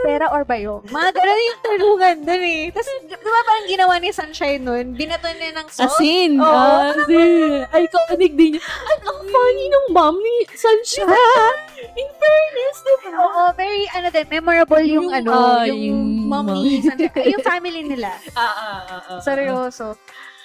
pera 0.07 0.25
or 0.31 0.47
bayong? 0.47 0.87
Mga 0.87 1.09
ganun 1.11 1.41
yung 1.51 1.61
tulungan 1.67 2.15
dun 2.23 2.43
eh. 2.47 2.63
Tapos, 2.71 2.87
di 3.03 3.11
ba 3.11 3.41
parang 3.43 3.67
ginawa 3.67 3.93
ni 3.99 4.09
Sunshine 4.15 4.63
nun? 4.63 4.85
Binato 4.95 5.27
niya 5.35 5.51
ng 5.51 5.67
salt? 5.67 5.91
Asin! 5.91 6.39
Oo. 6.39 6.47
Oh, 6.47 6.95
asin! 6.95 7.67
Iconic 7.75 8.33
din 8.39 8.55
yun. 8.55 8.63
At 8.63 8.99
ang 9.03 9.19
funny 9.27 9.65
nung 9.67 9.87
mom 9.91 10.15
ni 10.15 10.37
Sunshine! 10.55 11.59
In 11.99 12.09
fairness, 12.15 12.77
di 12.79 12.95
ba? 13.03 13.09
Oo, 13.19 13.41
very, 13.59 13.83
ano 13.91 14.07
din, 14.07 14.25
memorable 14.31 14.79
yung, 14.87 15.11
Yung, 15.11 15.19
ano, 15.19 15.31
ah, 15.35 15.67
yung, 15.67 15.81
yung 15.91 16.01
mom 16.23 16.47
ni 16.63 16.79
Sunshine. 16.79 17.27
yung 17.35 17.43
family 17.43 17.83
nila. 17.83 18.15
Ah, 18.37 18.43
ah, 18.45 18.79
ah, 18.85 19.01
ah. 19.17 19.19
Seryoso. 19.19 19.97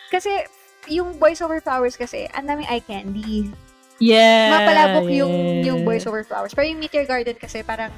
Kasi, 0.09 0.49
yung 0.91 1.21
Boys 1.21 1.39
Over 1.39 1.63
Flowers 1.63 1.95
kasi, 1.95 2.27
ang 2.35 2.51
daming 2.51 2.67
eye 2.67 2.83
candy. 2.83 3.47
Yeah. 4.03 4.51
Mapalabok 4.51 5.07
yung 5.15 5.31
yeah. 5.31 5.67
yung 5.71 5.87
Boys 5.87 6.03
Over 6.11 6.27
Flowers. 6.27 6.51
Pero 6.59 6.67
yung 6.67 6.83
Meteor 6.83 7.07
Garden 7.07 7.39
kasi 7.39 7.63
parang 7.63 7.95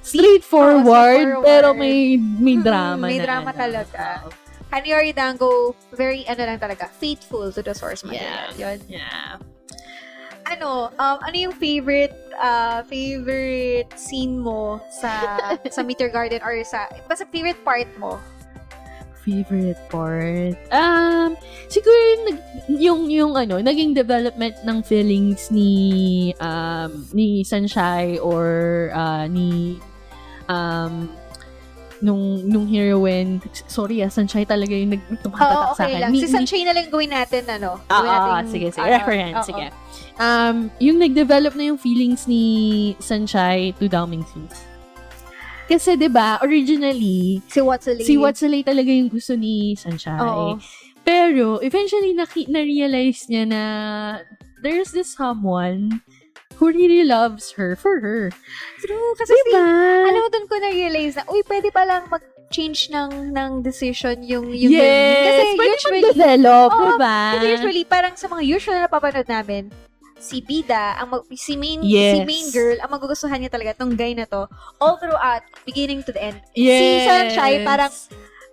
Straightforward, 0.00 0.86
Oo, 0.86 0.96
straightforward. 0.96 1.44
pero 1.44 1.68
may 1.76 2.16
may 2.16 2.56
drama 2.56 3.04
may 3.04 3.20
na. 3.20 3.24
drama 3.24 3.50
ano. 3.52 3.60
talaga. 3.60 4.04
Oo. 4.26 4.48
Haniori 4.70 5.10
Dango, 5.10 5.74
very, 5.98 6.22
ano 6.30 6.46
lang 6.46 6.62
talaga, 6.62 6.86
faithful 6.86 7.50
to 7.50 7.58
the 7.58 7.74
source 7.74 8.06
material. 8.06 8.54
Yun. 8.54 8.78
Yeah. 8.86 9.42
Ano, 10.46 10.94
um, 10.94 11.18
ano 11.26 11.36
yung 11.36 11.54
favorite, 11.58 12.14
uh, 12.38 12.86
favorite 12.86 13.90
scene 13.98 14.38
mo 14.38 14.78
sa, 14.94 15.42
sa 15.74 15.82
Meteor 15.82 16.14
Garden 16.14 16.38
or 16.46 16.54
sa, 16.62 16.86
basta 17.10 17.26
favorite 17.34 17.58
part 17.66 17.90
mo? 17.98 18.22
Favorite 19.26 19.78
part? 19.90 20.54
Um, 20.70 21.34
siguro 21.66 21.98
yung, 21.98 22.22
nag- 22.30 22.46
yung, 22.70 23.00
yung 23.10 23.32
ano, 23.34 23.58
naging 23.58 23.92
development 23.92 24.54
ng 24.62 24.86
feelings 24.86 25.50
ni, 25.50 26.30
um, 26.38 27.10
ni 27.10 27.42
Sunshine 27.42 28.22
or 28.22 28.88
uh, 28.94 29.26
ni, 29.26 29.82
um, 30.50 31.06
nung, 32.00 32.22
nung 32.42 32.66
heroine, 32.66 33.38
sorry 33.66 34.00
ah, 34.00 34.08
Sunshine 34.08 34.48
talaga 34.48 34.72
yung 34.72 34.96
nag 34.96 35.04
Oo, 35.06 35.20
tumatatak 35.20 35.68
sa 35.76 35.84
okay 35.84 35.84
akin. 35.86 36.00
lang. 36.00 36.10
Ni- 36.10 36.20
Si 36.20 36.28
Sunshine 36.28 36.66
na 36.66 36.74
lang 36.74 36.88
gawin 36.88 37.12
natin, 37.12 37.42
ano? 37.46 37.76
Gawin 37.86 38.08
ah, 38.08 38.40
natin, 38.40 38.50
sige, 38.50 38.66
sige. 38.72 38.82
ah, 38.82 38.88
Reference, 38.90 39.36
oo. 39.38 39.46
sige. 39.46 39.66
Um, 40.16 40.56
yung 40.80 40.98
nag-develop 40.98 41.54
na 41.54 41.70
yung 41.70 41.78
feelings 41.78 42.24
ni 42.24 42.44
Sunshine 42.98 43.76
to 43.76 43.86
Daoming 43.86 44.24
Suits. 44.26 44.64
Kasi, 45.70 45.94
di 45.94 46.10
ba 46.10 46.40
originally, 46.42 47.38
Si 47.46 47.62
Watsolay. 47.62 48.02
si 48.02 48.18
Watsolay 48.18 48.66
talaga 48.66 48.90
yung 48.90 49.06
gusto 49.06 49.38
ni 49.38 49.78
Sunshine. 49.78 50.18
Oo. 50.18 50.58
Pero, 51.06 51.62
eventually, 51.62 52.10
naki- 52.10 52.50
na-realize 52.50 53.30
niya 53.30 53.44
na 53.46 53.62
there's 54.60 54.90
this 54.90 55.14
someone 55.14 56.00
who 56.60 56.68
really 56.68 57.08
loves 57.08 57.56
her 57.56 57.72
for 57.72 58.04
her. 58.04 58.28
True. 58.84 59.10
Kasi 59.16 59.32
Diba? 59.32 59.48
si, 59.48 60.04
alam 60.12 60.20
mo, 60.20 60.28
doon 60.28 60.44
ko 60.44 60.54
na-realize 60.60 61.16
na, 61.16 61.24
uy, 61.32 61.40
pwede 61.48 61.72
palang 61.72 62.04
mag-change 62.12 62.92
ng, 62.92 63.32
ng 63.32 63.50
decision 63.64 64.20
yung, 64.20 64.52
yung 64.52 64.68
yes! 64.68 64.84
ganun. 64.84 65.24
Kasi 65.24 65.42
pwede 65.56 65.72
usually, 65.72 66.02
mag-develop, 66.04 66.70
Oo, 66.70 66.80
diba? 66.92 67.18
Kasi 67.32 67.46
usually, 67.56 67.84
parang 67.88 68.12
sa 68.12 68.28
mga 68.28 68.42
usual 68.44 68.76
na 68.76 68.84
napapanood 68.84 69.24
namin, 69.24 69.72
si 70.20 70.44
Bida, 70.44 71.00
ang 71.00 71.16
mag, 71.16 71.24
si 71.32 71.56
main 71.56 71.80
Yes. 71.80 72.20
si 72.20 72.28
main 72.28 72.46
girl, 72.52 72.76
ang 72.84 72.92
magugustuhan 72.92 73.40
niya 73.40 73.48
talaga 73.48 73.72
tong 73.80 73.96
guy 73.96 74.12
na 74.12 74.28
to 74.28 74.44
all 74.76 75.00
throughout, 75.00 75.40
beginning 75.64 76.04
to 76.04 76.12
the 76.12 76.20
end. 76.20 76.36
yes. 76.52 76.76
Si 76.76 76.86
Sunshine, 77.08 77.64
parang 77.64 77.88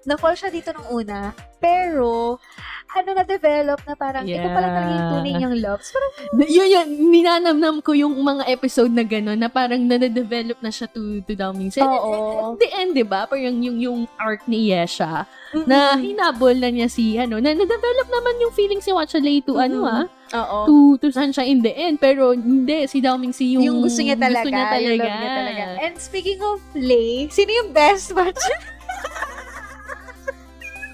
na-fall 0.07 0.33
siya 0.33 0.47
dito 0.47 0.71
nung 0.71 1.03
una, 1.03 1.29
pero 1.59 2.39
ano 2.87 3.09
na-develop 3.11 3.83
na 3.83 3.93
parang 3.93 4.23
ito 4.23 4.39
pala 4.47 4.67
yung 4.71 4.87
Yeah. 4.87 5.11
tunay 5.11 5.31
niyang 5.35 5.57
love. 5.59 5.83
So, 5.83 5.91
parang, 5.93 6.13
yun, 6.47 6.67
yun, 6.71 6.87
ninanamnam 7.11 7.83
ko 7.83 7.91
yung 7.91 8.15
mga 8.15 8.47
episode 8.47 8.89
na 8.89 9.03
gano'n 9.03 9.35
na 9.35 9.51
parang 9.51 9.83
na-develop 9.83 10.55
na 10.57 10.71
siya 10.71 10.87
to, 10.87 11.19
to 11.21 11.35
Daoming 11.35 11.67
Suits. 11.67 11.83
Oo. 11.83 12.55
At 12.55 12.63
the 12.63 12.69
end, 12.71 12.95
di 12.95 13.03
ba? 13.03 13.27
Parang 13.27 13.59
yung, 13.59 13.77
yung 13.77 13.99
arc 14.15 14.47
ni 14.47 14.71
Yesha 14.71 15.27
na 15.63 15.95
hinabol 15.95 16.55
na 16.55 16.71
niya 16.71 16.87
si, 16.87 17.19
ano, 17.19 17.37
na 17.37 17.51
na-develop 17.51 18.07
naman 18.07 18.39
yung 18.39 18.53
feeling 18.53 18.79
si 18.79 18.89
Watchalay 18.89 19.43
to, 19.43 19.59
ano 19.59 19.83
Mhm. 19.83 19.91
ah, 19.91 20.05
Oo. 20.39 20.59
to, 20.63 20.73
to 20.97 21.07
Sunshine 21.11 21.47
in 21.49 21.59
the 21.59 21.71
end. 21.71 21.99
Pero 21.99 22.31
hindi, 22.31 22.87
si 22.87 22.99
Daoming 22.99 23.31
si 23.31 23.53
yung, 23.53 23.63
yung 23.65 23.79
gusto 23.81 23.99
niya 23.99 24.15
talaga. 24.15 24.47
Gusto 24.47 24.49
niya 24.49 24.63
Yung 24.63 24.71
talaga. 24.71 25.03
love 25.03 25.19
niya 25.19 25.31
talaga. 25.35 25.63
And 25.83 25.95
speaking 25.99 26.39
of 26.39 26.63
Lay, 26.73 27.27
sino 27.27 27.51
yung 27.51 27.75
best 27.75 28.15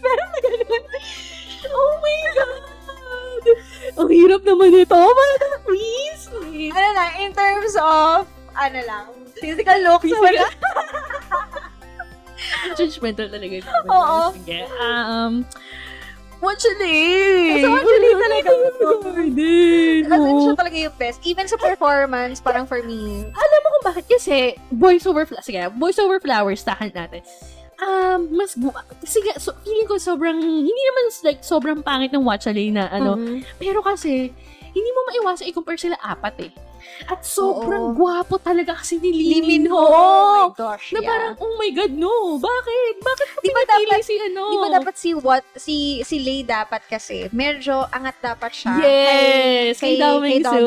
watch? 0.03 1.07
oh 1.73 1.93
my 2.03 2.17
God! 2.35 2.63
Ang 3.99 4.09
hirap 4.09 4.41
naman 4.47 4.71
ito. 4.71 4.95
Mga 4.95 5.35
please. 5.67 6.23
ano 6.71 6.89
lang, 6.95 7.11
in 7.19 7.31
terms 7.35 7.75
of, 7.75 8.23
ano 8.55 8.79
lang, 8.83 9.05
physical 9.35 9.79
looks, 9.83 10.11
wala. 10.11 10.47
Judgmental 12.79 13.27
talaga. 13.27 13.55
Oo. 13.91 14.31
Sige. 14.35 14.63
Um, 14.79 15.43
Watchalay! 16.43 17.63
Sa 17.63 17.71
Watchalay 17.71 18.13
talaga. 18.19 18.49
Din. 19.31 20.03
As 20.11 20.19
in, 20.19 20.35
siya 20.43 20.55
talaga 20.59 20.75
yung 20.75 20.95
best. 20.99 21.19
Even 21.23 21.47
sa 21.47 21.55
performance, 21.55 22.43
parang 22.43 22.67
for 22.67 22.83
me, 22.83 23.23
Alam 23.31 23.59
mo 23.63 23.67
kung 23.79 23.85
bakit? 23.87 24.03
Kasi, 24.11 24.59
voice 24.67 25.07
over, 25.07 25.23
sige, 25.39 25.63
voice 25.79 25.95
over 26.03 26.19
flowers, 26.19 26.59
tahan 26.67 26.91
natin. 26.91 27.23
Um, 27.83 28.31
mas, 28.31 28.55
bu- 28.55 28.71
sige, 29.03 29.35
so, 29.37 29.51
feeling 29.59 29.83
ko 29.83 29.99
sobrang, 29.99 30.39
hindi 30.39 30.71
naman 30.71 31.03
like, 31.21 31.43
sobrang 31.43 31.83
pangit 31.83 32.15
ng 32.15 32.23
Watchalay 32.23 32.71
na, 32.71 32.87
ano, 32.87 33.19
Mhm. 33.19 33.43
pero 33.59 33.83
kasi, 33.83 34.31
hindi 34.71 34.89
mo 34.89 35.01
maiwasan 35.05 35.51
i-compare 35.51 35.75
sila 35.77 35.99
apat 35.99 36.47
eh. 36.47 36.51
At 37.03 37.19
sobrang 37.21 37.91
Oo. 37.91 37.95
gwapo 37.95 38.37
talaga 38.37 38.75
kasi 38.75 38.95
ni 38.95 39.09
Lee 39.09 39.29
Lee 39.33 39.43
Min 39.43 39.65
Ho. 39.67 39.75
Oh 39.75 39.91
my 40.47 40.53
gosh, 40.53 40.91
Na 40.91 40.97
yeah. 40.97 41.05
parang, 41.05 41.33
oh 41.37 41.53
my 41.55 41.69
God, 41.69 41.91
no. 41.91 42.13
Bakit? 42.37 42.95
Bakit 42.97 43.27
mo 43.29 43.37
Di 43.37 43.49
ba 43.49 43.61
pinipili 43.61 43.85
dapat- 43.89 44.03
si 44.03 44.13
ano? 44.17 44.43
Di 44.45 44.57
ba 44.57 44.69
dapat 44.71 44.95
si 44.95 45.09
what 45.13 45.43
si 45.53 45.75
si 46.01 46.15
Lay 46.17 46.41
dapat 46.41 46.81
kasi 46.85 47.27
medyo 47.29 47.83
angat 47.89 48.15
dapat 48.19 48.51
siya. 48.51 48.73
Yes! 48.77 49.77
Kay, 49.77 49.95
kay- 49.95 49.99
kay. 49.99 50.17
Ming 50.21 50.43
Su. 50.43 50.63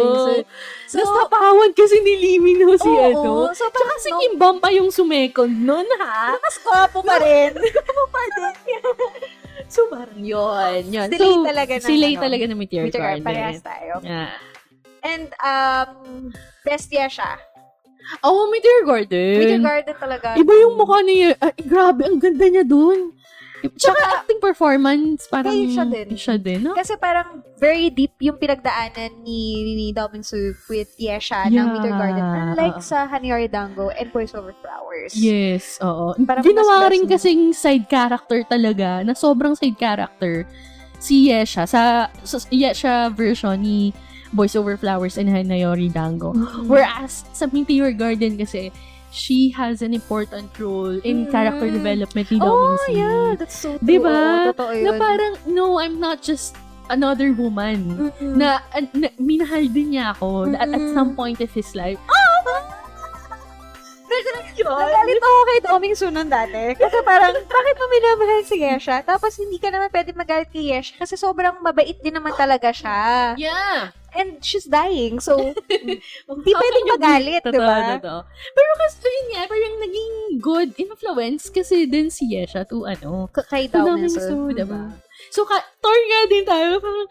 So, 0.86 0.96
Tapos 0.98 1.10
napawan 1.18 1.70
kasi 1.72 1.96
ni 2.00 2.14
Lee 2.16 2.38
Min 2.38 2.60
Ho 2.62 2.74
si 2.74 2.86
Oo, 2.86 3.00
ano. 3.02 3.32
so 3.50 3.64
Tsaka 3.66 3.94
si 3.98 4.10
Kim 4.12 4.34
Bam 4.36 4.56
pa 4.58 4.68
yung 4.70 4.88
sumekond 4.88 5.50
nun, 5.50 5.88
ha? 5.96 6.36
mas 6.44 6.56
gwapo 6.58 7.00
pa 7.00 7.16
rin. 7.18 7.56
So, 9.66 9.90
parang 9.90 10.22
yun. 10.22 10.82
yun. 10.86 11.10
Si 11.10 11.18
so, 11.18 11.26
Lay 11.26 11.36
talaga 11.42 11.72
ng 11.74 11.82
Si 11.82 11.94
Lay 11.98 12.14
ano, 12.14 12.22
talaga 12.22 12.44
ng 12.46 12.54
Meteor 12.56 12.84
Meteor 12.86 13.02
Garden. 13.02 13.26
parehas 13.26 13.58
tayo. 13.60 13.98
Yeah. 13.98 14.30
And 15.06 15.30
um 15.38 16.34
bestia 16.66 17.06
siya. 17.06 17.38
Oh, 18.22 18.50
Meteor 18.50 18.82
Garden. 18.86 19.38
Meteor 19.38 19.62
Garden 19.62 19.96
talaga. 19.98 20.26
Iba 20.38 20.52
yung 20.62 20.74
mukha 20.78 21.02
niya. 21.02 21.34
Ay, 21.42 21.58
grabe, 21.62 22.06
ang 22.06 22.18
ganda 22.22 22.46
niya 22.46 22.62
dun. 22.62 23.14
Tsaka 23.66 24.22
acting 24.22 24.38
performance, 24.38 25.26
parang... 25.26 25.50
Kay 25.50 25.74
siya 25.74 25.84
din. 25.90 26.08
Siya 26.14 26.36
din, 26.38 26.60
no? 26.62 26.78
Kasi 26.78 26.94
parang 27.02 27.42
very 27.58 27.90
deep 27.90 28.14
yung 28.22 28.38
pinagdaanan 28.38 29.26
ni, 29.26 29.74
ni 29.74 29.90
Doming 29.90 30.22
Su 30.22 30.54
with 30.70 30.92
Yesha 31.02 31.50
ng 31.50 31.56
Yeah. 31.56 31.66
Meteor 31.66 31.98
Garden. 31.98 32.22
Unlike 32.54 32.78
sa 32.78 33.10
Hanyori 33.10 33.50
Dango 33.50 33.90
and 33.90 34.12
Voice 34.14 34.38
Over 34.38 34.54
Flowers. 34.62 35.18
Yes, 35.18 35.82
oo. 35.82 36.14
Parang 36.22 36.46
Ginawa 36.46 36.86
rin 36.86 37.10
kasing 37.10 37.50
side 37.56 37.90
character 37.90 38.46
talaga, 38.46 39.02
na 39.02 39.18
sobrang 39.18 39.58
side 39.58 39.74
character, 39.74 40.46
si 41.02 41.34
Yesha, 41.34 41.66
sa, 41.66 42.06
sa 42.22 42.36
Yesha 42.54 43.10
version 43.10 43.58
ni 43.58 43.90
Voice 44.32 44.54
Over 44.54 44.76
Flowers 44.76 45.16
and 45.16 45.28
Hanayori 45.28 45.92
Dango. 45.92 46.32
Mm. 46.32 46.66
Whereas, 46.66 47.24
sa 47.32 47.46
Meteor 47.46 47.92
Garden 47.92 48.36
kasi, 48.36 48.72
she 49.10 49.48
has 49.50 49.80
an 49.80 49.94
important 49.94 50.50
role 50.58 50.98
in 51.00 51.26
Mm. 51.26 51.30
character 51.30 51.68
development 51.70 52.26
ni 52.28 52.38
Oh, 52.38 52.76
Doming 52.76 52.92
yeah. 52.92 53.28
That's 53.34 53.56
so 53.56 53.78
true. 53.78 53.86
Diba? 53.86 54.12
Oo, 54.12 54.52
totoo 54.52 54.72
Na 54.76 54.92
yun. 54.92 54.98
parang, 54.98 55.32
no, 55.48 55.78
I'm 55.78 55.96
not 55.96 56.20
just 56.20 56.52
another 56.86 57.32
woman. 57.32 58.10
Mm-mm. 58.12 58.36
Na, 58.36 58.62
na, 58.94 59.08
minahal 59.16 59.66
din 59.66 59.96
niya 59.96 60.14
ako 60.14 60.52
at, 60.54 60.68
at 60.68 60.70
Mm-mm. 60.70 60.94
some 60.94 61.14
point 61.14 61.40
of 61.40 61.50
his 61.50 61.74
life. 61.74 61.98
Nagalit 64.68 65.20
ako 65.20 65.38
kay 65.44 65.60
Doming 65.62 65.94
Su 65.94 66.06
nun 66.08 66.26
dati. 66.26 66.74
Kasi 66.74 66.98
parang, 67.02 67.34
bakit 67.34 67.74
mo 67.76 67.84
minamahal 67.86 68.42
si 68.42 68.56
Yesha? 68.58 69.02
Tapos 69.02 69.36
hindi 69.38 69.56
ka 69.56 69.70
naman 69.70 69.88
pwede 69.88 70.10
magalit 70.12 70.50
kay 70.50 70.74
Yesha 70.74 70.98
kasi 70.98 71.14
sobrang 71.14 71.60
mabait 71.60 71.96
din 72.00 72.14
naman 72.14 72.34
talaga 72.34 72.74
siya. 72.74 73.34
Yeah. 73.38 73.94
And 74.16 74.40
she's 74.40 74.64
dying. 74.64 75.20
So, 75.20 75.36
Hindi 75.36 76.00
Di 76.40 76.52
pwedeng 76.56 76.86
magalit, 76.88 77.42
diba? 77.44 78.00
Totoo. 78.00 78.20
Pero 78.26 78.70
kasi 78.80 79.04
yun 79.04 79.26
nga, 79.36 79.42
parang 79.44 79.76
naging 79.76 80.14
good 80.40 80.70
influence 80.80 81.52
kasi 81.52 81.84
din 81.84 82.08
si 82.08 82.32
Yesha 82.32 82.64
to 82.64 82.88
ano, 82.88 83.28
k- 83.28 83.44
kay 83.44 83.64
Doming 83.68 84.08
Doming 84.08 84.16
Su. 84.16 84.24
Su, 84.24 84.38
diba? 84.56 84.88
So, 85.28 85.44
ka, 85.44 85.60
Thor 85.84 85.96
nga 85.96 86.20
din 86.32 86.44
tayo, 86.48 86.80
parang, 86.80 87.08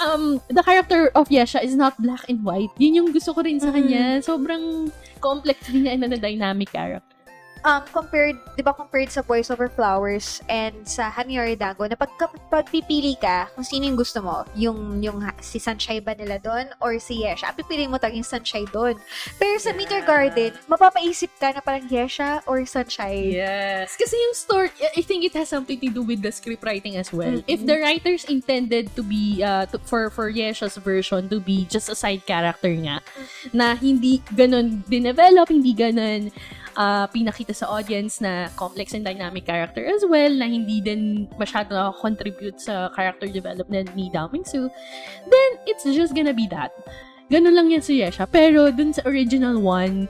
um, 0.00 0.40
the 0.48 0.62
character 0.62 1.10
of 1.14 1.28
Yesha 1.28 1.62
is 1.62 1.74
not 1.74 1.98
black 1.98 2.28
and 2.28 2.44
white. 2.44 2.70
Yun 2.78 2.94
yung 2.94 3.08
gusto 3.10 3.34
ko 3.34 3.42
rin 3.42 3.58
sa 3.58 3.68
Mhm. 3.68 3.74
kanya. 3.74 4.04
Sobrang 4.22 4.90
complex 5.18 5.66
din 5.66 5.84
niya 5.84 5.98
na 5.98 6.14
dynamic 6.14 6.70
character. 6.70 7.17
Um, 7.64 7.82
compared, 7.90 8.36
di 8.56 8.62
ba 8.62 8.72
compared 8.72 9.10
sa 9.10 9.22
Voice 9.22 9.50
Over 9.50 9.68
Flowers 9.68 10.42
and 10.48 10.74
sa 10.86 11.10
Hanyori 11.10 11.58
Dango, 11.58 11.86
na 11.86 11.96
pag, 11.96 12.10
pagpipili 12.50 13.18
ka 13.18 13.48
kung 13.54 13.64
sino 13.64 13.86
yung 13.86 13.98
gusto 13.98 14.22
mo, 14.22 14.44
yung, 14.54 15.02
yung 15.02 15.22
si 15.40 15.58
Sunshine 15.58 16.02
ba 16.02 16.14
nila 16.14 16.38
doon 16.38 16.70
or 16.82 16.98
si 16.98 17.24
Yesha, 17.24 17.54
pipili 17.54 17.88
mo 17.88 17.98
talagang 17.98 18.26
Sunshine 18.26 18.68
doon. 18.70 18.94
Pero 19.38 19.56
sa 19.58 19.72
Meteor 19.72 20.04
Garden, 20.04 20.52
mapapaisip 20.68 21.30
ka 21.38 21.54
na 21.54 21.60
parang 21.62 21.86
Yesha 21.88 22.42
or 22.46 22.62
Sunshine. 22.66 23.32
Yes. 23.32 23.96
Kasi 23.96 24.14
yung 24.14 24.34
story, 24.34 24.70
I 24.96 25.02
think 25.02 25.24
it 25.24 25.34
has 25.34 25.48
something 25.48 25.78
to 25.80 25.90
do 25.90 26.02
with 26.02 26.22
the 26.22 26.32
script 26.32 26.62
writing 26.64 26.96
as 26.96 27.12
well. 27.12 27.42
Mhm. 27.42 27.48
If 27.48 27.64
the 27.64 27.78
writers 27.78 28.24
intended 28.26 28.94
to 28.96 29.02
be, 29.02 29.42
uh, 29.42 29.66
to, 29.70 29.78
for, 29.82 30.10
for 30.10 30.30
Yesha's 30.30 30.76
version 30.76 31.28
to 31.28 31.40
be 31.40 31.66
just 31.66 31.88
a 31.88 31.96
side 31.96 32.26
character 32.26 32.70
nga, 32.70 33.00
na 33.52 33.74
hindi 33.74 34.20
ganun 34.34 34.82
dinevelop, 34.88 35.48
hindi 35.48 35.72
ganun 35.74 36.30
uh, 36.78 37.04
pinakita 37.10 37.50
sa 37.50 37.66
audience 37.66 38.22
na 38.22 38.46
complex 38.54 38.94
and 38.94 39.02
dynamic 39.02 39.44
character 39.44 39.82
as 39.82 40.06
well, 40.06 40.30
na 40.30 40.46
hindi 40.46 40.78
din 40.78 41.26
masyado 41.36 41.74
contribute 41.98 42.62
sa 42.62 42.88
character 42.94 43.26
development 43.26 43.90
ni 43.98 44.06
Dao 44.14 44.30
Mingsu, 44.30 44.70
then 45.26 45.50
it's 45.66 45.82
just 45.84 46.14
gonna 46.14 46.32
be 46.32 46.46
that. 46.46 46.70
Ganun 47.28 47.52
lang 47.52 47.68
yan 47.68 47.82
si 47.84 48.00
Yesha. 48.00 48.24
Pero 48.24 48.72
dun 48.72 48.94
sa 48.94 49.04
original 49.04 49.60
one, 49.60 50.08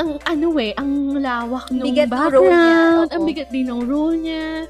ang, 0.00 0.18
ano 0.26 0.48
eh, 0.58 0.74
ang 0.74 1.14
lawak 1.20 1.70
ng 1.70 1.84
Bigat 1.86 2.10
background, 2.10 3.10
ang 3.10 3.22
bigat 3.26 3.50
din 3.50 3.66
ng 3.70 3.86
role 3.86 4.14
niya. 4.18 4.66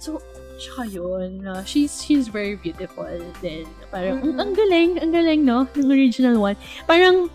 So, 0.00 0.20
tsaka 0.56 0.88
yun, 0.88 1.44
uh, 1.44 1.64
she's, 1.64 2.00
she's 2.00 2.28
very 2.28 2.56
beautiful 2.56 3.08
din. 3.44 3.68
Parang, 3.92 4.20
Mhm. 4.20 4.24
ang, 4.24 4.36
ang 4.40 4.52
galing, 4.56 4.90
ang 5.00 5.12
galing, 5.12 5.40
no? 5.44 5.68
Ng 5.76 5.88
original 5.92 6.40
one. 6.40 6.56
Parang, 6.88 7.28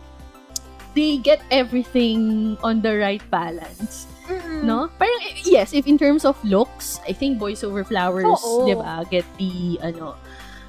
they 0.94 1.18
get 1.18 1.42
everything 1.52 2.56
on 2.64 2.82
the 2.82 2.98
right 2.98 3.24
balance. 3.32 4.08
Mm-mm. 4.28 4.64
No? 4.64 4.88
Parang, 5.00 5.20
yes, 5.44 5.74
if 5.74 5.88
in 5.88 5.98
terms 5.98 6.24
of 6.24 6.40
looks, 6.44 7.00
I 7.08 7.14
think 7.14 7.40
Boys 7.40 7.64
Over 7.64 7.84
Flowers, 7.84 8.40
Oo. 8.44 8.68
di 8.68 8.76
ba, 8.76 9.04
get 9.10 9.26
the, 9.38 9.80
ano, 9.84 10.16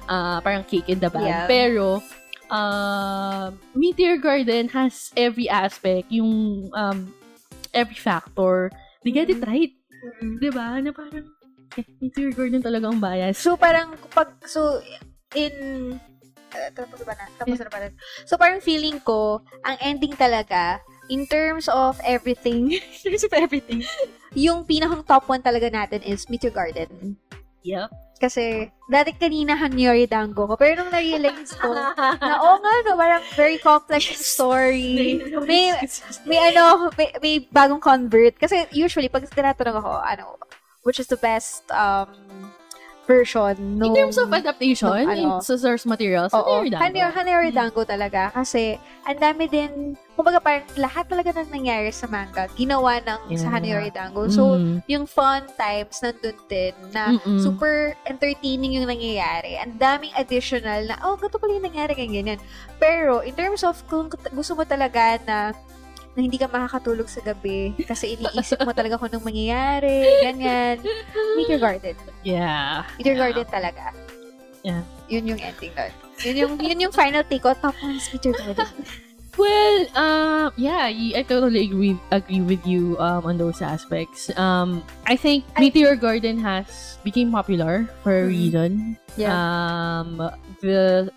ah, 0.09 0.39
parang 0.43 0.63
cake 0.63 0.89
in 0.89 0.99
the 0.99 1.09
bag. 1.09 1.27
Yeah. 1.27 1.47
Pero, 1.47 2.03
uh, 2.51 3.51
Meteor 3.75 4.17
Garden 4.17 4.67
has 4.75 5.11
every 5.15 5.47
aspect, 5.47 6.11
yung, 6.11 6.67
um, 6.75 7.13
every 7.71 7.97
factor. 7.97 8.71
They 9.03 9.11
get 9.11 9.29
it 9.31 9.39
Mhm. 9.39 9.47
right. 9.47 9.73
Mm-mm. 10.03 10.39
Di 10.39 10.49
ba? 10.51 10.79
Na 10.83 10.91
parang, 10.91 11.27
eh, 11.79 11.87
Meteor 12.03 12.31
Garden 12.35 12.61
talaga 12.63 12.91
ang 12.91 12.99
bias. 12.99 13.39
So, 13.39 13.55
parang, 13.55 13.95
pag, 14.11 14.35
so, 14.43 14.83
in, 15.35 15.99
uh, 16.53 16.69
tapos 16.73 17.01
ba 17.03 17.13
na? 17.17 17.25
Tapos 17.35 17.57
na 17.59 17.69
pala. 17.69 17.89
So, 18.23 18.37
parang 18.37 18.61
feeling 18.61 19.01
ko, 19.01 19.41
ang 19.65 19.77
ending 19.81 20.13
talaga, 20.15 20.79
in 21.09 21.25
terms 21.27 21.67
of 21.67 21.99
everything, 22.05 22.71
in 22.77 22.99
terms 23.01 23.25
of 23.25 23.33
everything, 23.33 23.83
yung 24.37 24.63
pinakang 24.63 25.03
top 25.05 25.27
one 25.27 25.41
talaga 25.41 25.69
natin 25.69 26.01
is 26.05 26.29
Meteor 26.29 26.53
Garden. 26.53 27.17
Yep. 27.63 27.89
Kasi, 28.23 28.71
dati 28.87 29.11
kanina 29.19 29.59
Hanyori 29.59 30.07
Dango 30.07 30.47
ko, 30.47 30.55
pero 30.55 30.79
nung 30.79 30.91
na-realize 30.93 31.59
ko, 31.59 31.75
na 31.99 32.39
oo 32.39 32.55
nga, 32.63 32.73
no, 32.87 32.95
parang 32.95 33.23
very 33.35 33.59
complex 33.59 34.07
yung 34.15 34.23
story. 34.23 35.19
May, 35.43 35.75
may 36.23 36.39
ano, 36.55 36.87
may, 36.95 37.11
may 37.19 37.35
bagong 37.51 37.83
convert. 37.83 38.39
Kasi 38.39 38.63
usually, 38.71 39.11
pag 39.11 39.27
tinatanong 39.27 39.75
ako, 39.75 39.91
ano, 39.99 40.39
which 40.83 40.99
is 40.99 41.07
the 41.07 41.19
best 41.19 41.63
um 41.71 42.07
version 43.03 43.55
In 43.55 43.79
nung... 43.79 43.95
terms 43.95 44.15
of 44.15 44.31
adaptation, 44.31 44.87
nung 44.87 45.11
in 45.11 45.27
ano, 45.27 45.43
sa 45.43 45.59
source 45.59 45.83
materials, 45.83 46.31
Oo. 46.31 46.63
Hanero 46.63 46.71
Dango. 46.71 47.51
Mm. 47.51 47.51
Dango 47.51 47.81
talaga. 47.83 48.31
Kasi, 48.31 48.79
ang 49.03 49.19
dami 49.19 49.51
din, 49.51 49.99
kumbaga 50.15 50.39
parang 50.39 50.63
lahat 50.79 51.05
talaga 51.11 51.35
ng 51.35 51.51
nangyari 51.51 51.91
sa 51.91 52.07
manga, 52.07 52.47
ginawa 52.55 53.03
ng 53.03 53.35
sa 53.35 53.47
Yeah. 53.47 53.53
Hanero 53.53 53.87
Dango. 53.91 54.23
So, 54.31 54.55
Mm. 54.55 54.79
yung 54.87 55.05
fun 55.05 55.43
times 55.59 55.99
nandun 55.99 56.37
din 56.47 56.73
na 56.95 57.15
Mm-mm. 57.19 57.43
super 57.43 57.93
entertaining 58.07 58.79
yung 58.79 58.87
nangyayari. 58.87 59.59
Ang 59.59 59.75
daming 59.75 60.15
additional 60.15 60.87
na, 60.87 60.95
oh, 61.03 61.19
ganito 61.19 61.37
pala 61.37 61.59
yung 61.59 61.67
nangyari, 61.67 61.91
ganyan, 61.93 62.23
ganyan. 62.23 62.41
Pero, 62.79 63.19
in 63.19 63.35
terms 63.35 63.67
of 63.67 63.75
kung 63.91 64.07
gusto 64.31 64.55
mo 64.55 64.63
talaga 64.63 65.19
na 65.27 65.51
na 66.13 66.19
hindi 66.21 66.37
ka 66.37 66.45
makakatulog 66.45 67.09
sa 67.09 67.25
gabi 67.25 67.73
kasi 67.89 68.13
iniisip 68.13 68.61
mo 68.61 68.71
talaga 68.71 69.01
kung 69.01 69.09
anong 69.09 69.25
mangyayari, 69.25 70.21
ganyan. 70.21 70.77
Meteor 71.37 71.59
Garden. 71.59 71.95
Yeah. 72.21 72.85
Meteor 73.01 73.17
Yeah. 73.17 73.21
Garden 73.25 73.47
talaga. 73.49 73.83
Yeah. 74.61 74.83
Yun 75.09 75.33
yung 75.35 75.41
ending 75.41 75.73
nun. 75.73 75.93
Yun 76.23 76.35
yung, 76.37 76.53
yun 76.61 76.83
yung 76.87 76.93
final 76.95 77.25
take 77.25 77.41
ko. 77.41 77.51
Top 77.57 77.75
one 77.81 77.97
is 77.97 78.07
Meteor 78.13 78.37
Garden. 78.37 78.69
Well, 79.33 79.77
um, 79.97 80.53
yeah, 80.57 80.85
I 80.93 81.25
totally 81.25 81.65
agree 81.65 81.97
agree 82.11 82.41
with 82.41 82.61
you 82.69 82.93
um, 83.01 83.25
on 83.25 83.37
those 83.41 83.61
aspects. 83.65 84.29
Um, 84.37 84.85
I 85.09 85.15
think 85.17 85.43
I- 85.57 85.61
Meteor 85.65 85.95
Garden 85.97 86.37
has 86.45 87.01
became 87.03 87.33
popular 87.33 87.89
for 88.05 88.13
a 88.13 88.25
Mhm. 88.25 88.29
reason. 88.29 88.71
Yeah. 89.17 89.33
Um, 89.33 90.17
the 90.61 91.09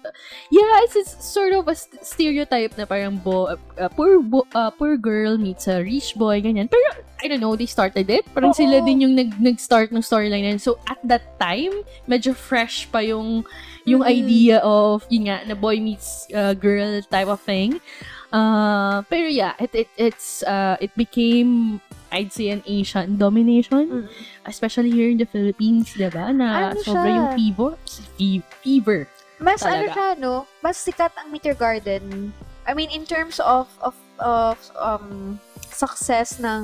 yeah, 0.48 0.72
it's, 0.84 0.96
it's 0.96 1.12
sort 1.24 1.52
of 1.52 1.68
a 1.68 1.76
st- 1.76 2.04
stereotype 2.04 2.76
na 2.76 2.84
parang 2.84 3.16
bo, 3.20 3.52
uh, 3.52 3.88
poor 3.92 4.20
bo, 4.20 4.44
uh, 4.52 4.68
poor 4.72 4.96
girl 4.96 5.36
meets 5.36 5.68
a 5.68 5.80
rich 5.80 6.12
boy 6.16 6.40
ganyan. 6.40 6.68
Pero 6.68 6.84
I 7.20 7.28
don't 7.28 7.40
know, 7.40 7.56
they 7.56 7.64
started 7.64 8.08
it. 8.12 8.24
Parang 8.36 8.52
Oo. 8.52 8.60
sila 8.60 8.84
din 8.84 9.00
yung 9.00 9.16
nag 9.16 9.40
nag-start 9.40 9.92
ng 9.92 10.04
storyline 10.04 10.44
na. 10.44 10.60
So 10.60 10.76
at 10.84 11.00
that 11.08 11.36
time, 11.40 11.72
medyo 12.04 12.36
fresh 12.36 12.88
pa 12.92 13.00
yung 13.00 13.44
yung 13.88 14.04
Mhm. 14.04 14.12
idea 14.12 14.56
of 14.60 15.04
yun 15.08 15.32
nga 15.32 15.40
na 15.48 15.56
boy 15.56 15.80
meets 15.80 16.28
uh, 16.36 16.52
girl 16.52 17.00
type 17.08 17.28
of 17.32 17.40
thing. 17.40 17.80
Uh, 18.28 19.02
pero 19.06 19.26
yeah, 19.26 19.54
it, 19.58 19.70
it 19.72 19.90
it's 19.96 20.42
uh, 20.42 20.74
it 20.80 20.90
became 20.94 21.78
I'd 22.10 22.30
say 22.30 22.50
an 22.50 22.62
Asian 22.66 23.18
domination, 23.18 24.08
especially 24.44 24.90
here 24.90 25.10
in 25.10 25.18
the 25.18 25.26
Philippines, 25.26 25.90
'di 25.92 26.10
ba? 26.10 26.30
Na 26.30 26.70
Ano 26.72 26.80
sobra 26.80 27.06
siya? 27.06 27.16
yung 27.18 27.28
fever, 27.34 27.70
fe- 28.16 28.46
fever 28.62 29.00
Mas 29.36 29.60
ano 29.60 29.84
Talaga. 29.84 29.92
siya, 29.92 30.08
no? 30.16 30.34
Mas 30.64 30.80
sikat 30.80 31.12
ang 31.14 31.28
Meteor 31.28 31.52
Garden. 31.54 32.32
I 32.64 32.72
mean, 32.72 32.88
in 32.88 33.04
terms 33.04 33.36
of 33.38 33.68
of 33.84 33.92
of 34.16 34.56
um 34.80 35.36
success 35.76 36.36
ng 36.38 36.62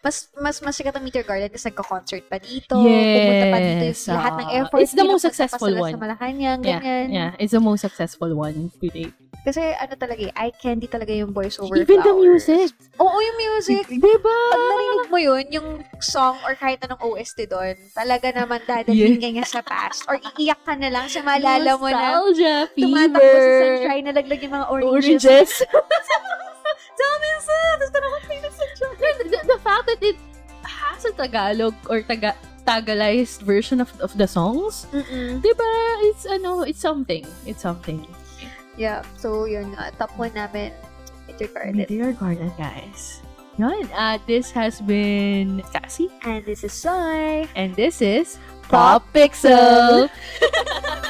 mas 0.00 0.28
mas 0.36 0.60
mas 0.60 0.72
sikat 0.72 0.92
ang 0.92 1.02
Meteor 1.02 1.24
Garden 1.24 1.48
kasi 1.48 1.68
nagka-concert 1.68 2.24
pa 2.24 2.36
dito. 2.36 2.76
Pumunta 2.76 3.46
pa 3.46 3.58
dito 3.58 3.82
yung 3.82 3.90
Yes, 3.90 4.04
lahat 4.06 4.32
ng 4.36 4.48
effort. 4.54 4.80
It's 4.80 4.92
the 4.92 5.02
most 5.02 5.24
successful 5.24 5.72
one. 5.72 5.92
Sa 5.92 5.98
Malacanang, 5.98 6.60
Yeah, 6.60 6.78
ganyan. 6.78 7.06
yeah. 7.08 7.30
It's 7.36 7.50
the 7.50 7.60
most 7.60 7.80
successful 7.80 8.28
one 8.30 8.68
to 8.70 8.86
date. 8.86 9.16
Kasi 9.38 9.64
ano 9.72 9.94
talaga 9.94 10.20
eh, 10.20 10.34
eye 10.34 10.52
candy 10.52 10.84
talaga 10.84 11.08
yung 11.10 11.32
voice 11.32 11.56
over 11.56 11.72
Even 11.74 11.98
the 11.98 12.10
flowers. 12.10 12.44
music. 12.44 12.68
Oo, 12.98 13.16
yung 13.16 13.38
music. 13.38 13.84
Diba? 13.88 14.38
Pag 14.50 14.60
narinig 14.60 15.08
mo 15.08 15.18
yun, 15.18 15.44
yung 15.48 15.68
song 15.98 16.36
or 16.44 16.52
kahit 16.52 16.82
anong 16.82 17.00
OST 17.00 17.48
doon, 17.48 17.72
talaga 17.94 18.28
naman 18.28 18.60
dadalhin 18.62 19.16
ka 19.16 19.28
niya 19.30 19.46
sa 19.46 19.64
past. 19.64 20.04
Or 20.04 20.20
iiyak 20.20 20.60
ka 20.60 20.76
na 20.76 20.92
lang 20.92 21.08
sa 21.08 21.22
maalala 21.22 21.80
mo 21.80 21.88
na 21.88 22.20
Nostalgia 22.20 22.68
tumatakbo 22.76 23.16
sa 23.16 23.40
fever. 23.40 23.60
sunshine, 23.62 24.04
nalaglag 24.04 24.40
yung 24.42 24.54
mga 24.54 24.66
oranges. 24.68 25.24
Oranges. 25.24 25.50
Dami 26.98 27.28
sa! 27.38 27.56
Tapos 27.78 27.90
talagang 27.94 28.24
kayo 28.26 28.48
sa 28.50 28.64
sunshine. 28.74 29.16
the, 29.30 29.38
the 29.46 29.58
fact 29.62 29.84
that 29.86 30.00
it 30.02 30.18
has 30.66 31.00
a 31.06 31.12
Tagalog 31.14 31.74
or 31.86 32.02
Taga 32.02 32.34
Tagalized 32.66 33.40
version 33.48 33.80
of 33.80 33.88
of 34.04 34.12
the 34.18 34.28
songs, 34.28 34.84
Mm-mm. 34.92 35.40
diba? 35.40 35.70
It's 36.12 36.28
ano, 36.28 36.66
it's 36.68 36.82
something. 36.82 37.24
It's 37.48 37.64
something. 37.64 38.04
Yeah, 38.76 39.00
so 39.16 39.48
yun 39.48 39.72
nga, 39.72 39.90
top 39.96 40.12
1 40.20 40.36
namin, 40.36 40.70
Meteor 41.26 41.48
Garden. 41.50 41.74
Meteor 41.80 42.12
Garden, 42.12 42.52
guys. 42.60 43.24
Yun, 43.58 43.88
uh, 43.90 44.20
this 44.28 44.52
has 44.52 44.78
been 44.84 45.64
Cassie, 45.72 46.12
And 46.22 46.44
this 46.44 46.62
is 46.62 46.70
Sai. 46.76 47.48
and 47.56 47.74
this 47.74 47.98
is 47.98 48.36
Pop 48.68 49.02
Pixel. 49.16 50.06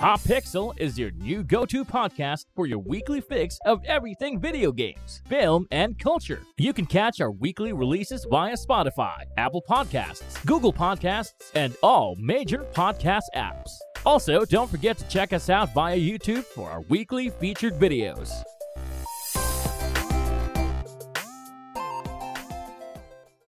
Pop 0.00 0.22
Pixel 0.22 0.72
is 0.78 0.98
your 0.98 1.10
new 1.10 1.42
go 1.44 1.66
to 1.66 1.84
podcast 1.84 2.46
for 2.56 2.64
your 2.64 2.78
weekly 2.78 3.20
fix 3.20 3.58
of 3.66 3.84
everything 3.84 4.40
video 4.40 4.72
games, 4.72 5.20
film, 5.28 5.66
and 5.70 5.98
culture. 5.98 6.40
You 6.56 6.72
can 6.72 6.86
catch 6.86 7.20
our 7.20 7.30
weekly 7.30 7.74
releases 7.74 8.24
via 8.24 8.54
Spotify, 8.54 9.24
Apple 9.36 9.62
Podcasts, 9.68 10.42
Google 10.46 10.72
Podcasts, 10.72 11.50
and 11.54 11.76
all 11.82 12.16
major 12.16 12.66
podcast 12.72 13.24
apps. 13.36 13.72
Also, 14.06 14.46
don't 14.46 14.70
forget 14.70 14.96
to 14.96 15.06
check 15.08 15.34
us 15.34 15.50
out 15.50 15.74
via 15.74 15.98
YouTube 15.98 16.44
for 16.44 16.70
our 16.70 16.80
weekly 16.88 17.28
featured 17.28 17.74
videos. 17.74 18.42